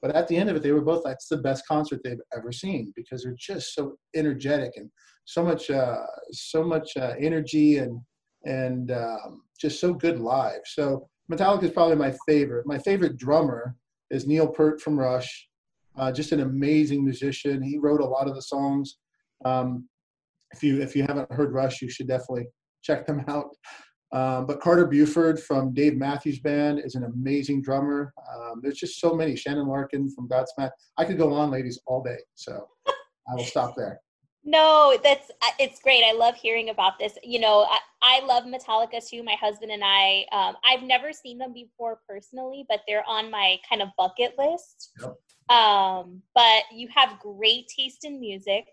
But 0.00 0.14
at 0.14 0.28
the 0.28 0.36
end 0.36 0.50
of 0.50 0.56
it, 0.56 0.62
they 0.62 0.72
were 0.72 0.82
both, 0.82 1.02
that's 1.02 1.28
the 1.28 1.38
best 1.38 1.66
concert 1.66 2.00
they've 2.04 2.20
ever 2.36 2.52
seen 2.52 2.92
because 2.94 3.24
they're 3.24 3.34
just 3.38 3.74
so 3.74 3.96
energetic 4.14 4.72
and 4.76 4.90
so 5.24 5.42
much, 5.42 5.70
uh, 5.70 5.96
so 6.30 6.62
much 6.62 6.90
uh, 6.98 7.14
energy 7.18 7.78
and, 7.78 7.98
and 8.44 8.90
um, 8.90 9.42
just 9.58 9.80
so 9.80 9.94
good 9.94 10.20
live. 10.20 10.60
So 10.66 11.08
Metallica 11.30 11.64
is 11.64 11.70
probably 11.70 11.96
my 11.96 12.14
favorite. 12.26 12.66
My 12.66 12.78
favorite 12.78 13.16
drummer 13.16 13.76
is 14.10 14.26
Neil 14.26 14.46
Peart 14.46 14.80
from 14.80 14.98
Rush. 14.98 15.48
Uh, 15.96 16.12
just 16.12 16.32
an 16.32 16.40
amazing 16.40 17.04
musician. 17.04 17.62
He 17.62 17.78
wrote 17.78 18.00
a 18.00 18.06
lot 18.06 18.28
of 18.28 18.34
the 18.34 18.42
songs. 18.42 18.98
Um, 19.44 19.88
if 20.52 20.62
you 20.62 20.80
if 20.80 20.94
you 20.94 21.04
haven't 21.04 21.32
heard 21.32 21.52
Rush, 21.52 21.80
you 21.82 21.88
should 21.88 22.08
definitely 22.08 22.46
check 22.82 23.06
them 23.06 23.24
out. 23.28 23.48
Um, 24.12 24.46
but 24.46 24.60
Carter 24.60 24.86
Beauford 24.86 25.40
from 25.40 25.74
Dave 25.74 25.96
Matthews 25.96 26.38
Band 26.38 26.80
is 26.84 26.94
an 26.94 27.04
amazing 27.04 27.62
drummer. 27.62 28.12
Um, 28.32 28.60
there's 28.62 28.78
just 28.78 29.00
so 29.00 29.14
many. 29.14 29.34
Shannon 29.34 29.66
Larkin 29.66 30.08
from 30.10 30.28
Godsmack. 30.28 30.70
I 30.96 31.04
could 31.04 31.18
go 31.18 31.32
on, 31.32 31.50
ladies, 31.50 31.80
all 31.86 32.02
day. 32.02 32.18
So 32.34 32.68
I 32.86 33.34
will 33.34 33.44
stop 33.44 33.74
there. 33.76 34.00
No, 34.44 34.96
that's 35.02 35.30
uh, 35.42 35.50
it's 35.58 35.80
great. 35.80 36.04
I 36.04 36.12
love 36.12 36.34
hearing 36.34 36.68
about 36.68 36.98
this. 36.98 37.16
You 37.22 37.40
know, 37.40 37.66
I, 37.68 37.78
I 38.02 38.26
love 38.26 38.44
Metallica 38.44 39.06
too. 39.06 39.22
My 39.22 39.36
husband 39.40 39.70
and 39.70 39.82
I. 39.84 40.26
Um, 40.32 40.56
I've 40.64 40.82
never 40.82 41.12
seen 41.12 41.38
them 41.38 41.54
before 41.54 42.00
personally, 42.06 42.66
but 42.68 42.80
they're 42.86 43.04
on 43.08 43.30
my 43.30 43.56
kind 43.68 43.80
of 43.80 43.88
bucket 43.96 44.34
list. 44.38 44.92
Yep. 45.00 45.56
Um, 45.56 46.22
but 46.34 46.64
you 46.72 46.88
have 46.94 47.18
great 47.20 47.68
taste 47.68 48.04
in 48.04 48.20
music. 48.20 48.66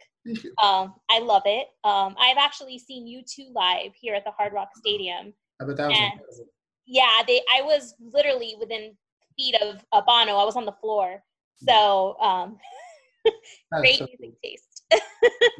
Um, 0.61 0.93
I 1.09 1.19
love 1.19 1.43
it. 1.45 1.67
Um, 1.83 2.15
I've 2.19 2.37
actually 2.37 2.77
seen 2.77 3.07
U2 3.07 3.53
live 3.55 3.91
here 3.99 4.13
at 4.13 4.23
the 4.23 4.31
Hard 4.31 4.53
Rock 4.53 4.69
Stadium. 4.75 5.33
I 5.59 5.65
bet 5.65 5.77
that 5.77 5.87
was 5.89 5.97
and, 5.97 6.47
Yeah, 6.85 7.21
they. 7.25 7.41
I 7.53 7.61
was 7.61 7.95
literally 7.99 8.55
within 8.59 8.95
feet 9.37 9.55
of 9.61 9.83
uh, 9.91 10.01
Bono. 10.01 10.37
I 10.37 10.45
was 10.45 10.55
on 10.55 10.65
the 10.65 10.73
floor. 10.73 11.23
So 11.67 12.17
um, 12.19 12.57
great 13.71 13.97
so 13.97 14.05
music 14.05 14.19
cool. 14.21 14.39
taste. 14.43 14.70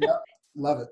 Yep, 0.00 0.22
love 0.56 0.80
it. 0.80 0.88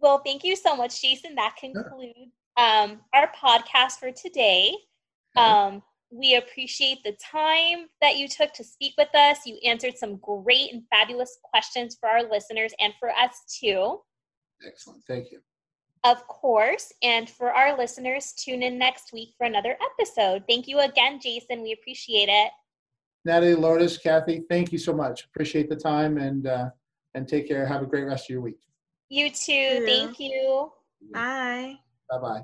Well, 0.00 0.22
thank 0.24 0.44
you 0.44 0.56
so 0.56 0.76
much, 0.76 1.00
Jason. 1.02 1.34
That 1.34 1.56
concludes 1.58 2.32
um, 2.56 3.00
our 3.14 3.30
podcast 3.32 3.98
for 3.98 4.12
today. 4.12 4.74
Um, 5.36 5.82
we 6.10 6.36
appreciate 6.36 7.02
the 7.04 7.12
time 7.12 7.88
that 8.00 8.16
you 8.16 8.28
took 8.28 8.52
to 8.54 8.64
speak 8.64 8.94
with 8.96 9.14
us. 9.14 9.38
You 9.44 9.58
answered 9.64 9.98
some 9.98 10.16
great 10.16 10.72
and 10.72 10.82
fabulous 10.90 11.38
questions 11.42 11.96
for 11.98 12.08
our 12.08 12.22
listeners 12.22 12.72
and 12.80 12.92
for 12.98 13.10
us 13.10 13.42
too. 13.60 14.00
Excellent. 14.66 15.02
Thank 15.06 15.30
you. 15.32 15.40
Of 16.04 16.26
course. 16.28 16.92
And 17.02 17.28
for 17.28 17.52
our 17.52 17.76
listeners, 17.76 18.32
tune 18.32 18.62
in 18.62 18.78
next 18.78 19.12
week 19.12 19.30
for 19.36 19.44
another 19.44 19.76
episode. 19.98 20.44
Thank 20.48 20.68
you 20.68 20.78
again, 20.78 21.18
Jason. 21.20 21.62
We 21.62 21.72
appreciate 21.72 22.28
it. 22.28 22.50
Natalie, 23.24 23.56
Lourdes, 23.56 23.98
Kathy, 23.98 24.44
thank 24.48 24.70
you 24.70 24.78
so 24.78 24.92
much. 24.92 25.24
Appreciate 25.24 25.68
the 25.68 25.74
time 25.74 26.16
and 26.16 26.46
uh, 26.46 26.70
and 27.16 27.26
take 27.26 27.48
care. 27.48 27.66
Have 27.66 27.82
a 27.82 27.86
great 27.86 28.04
rest 28.04 28.26
of 28.26 28.30
your 28.30 28.42
week. 28.42 28.60
You 29.08 29.30
too. 29.30 29.82
Thank 29.86 30.20
you. 30.20 30.70
Bye. 31.12 31.74
Bye 32.10 32.18
bye. 32.20 32.42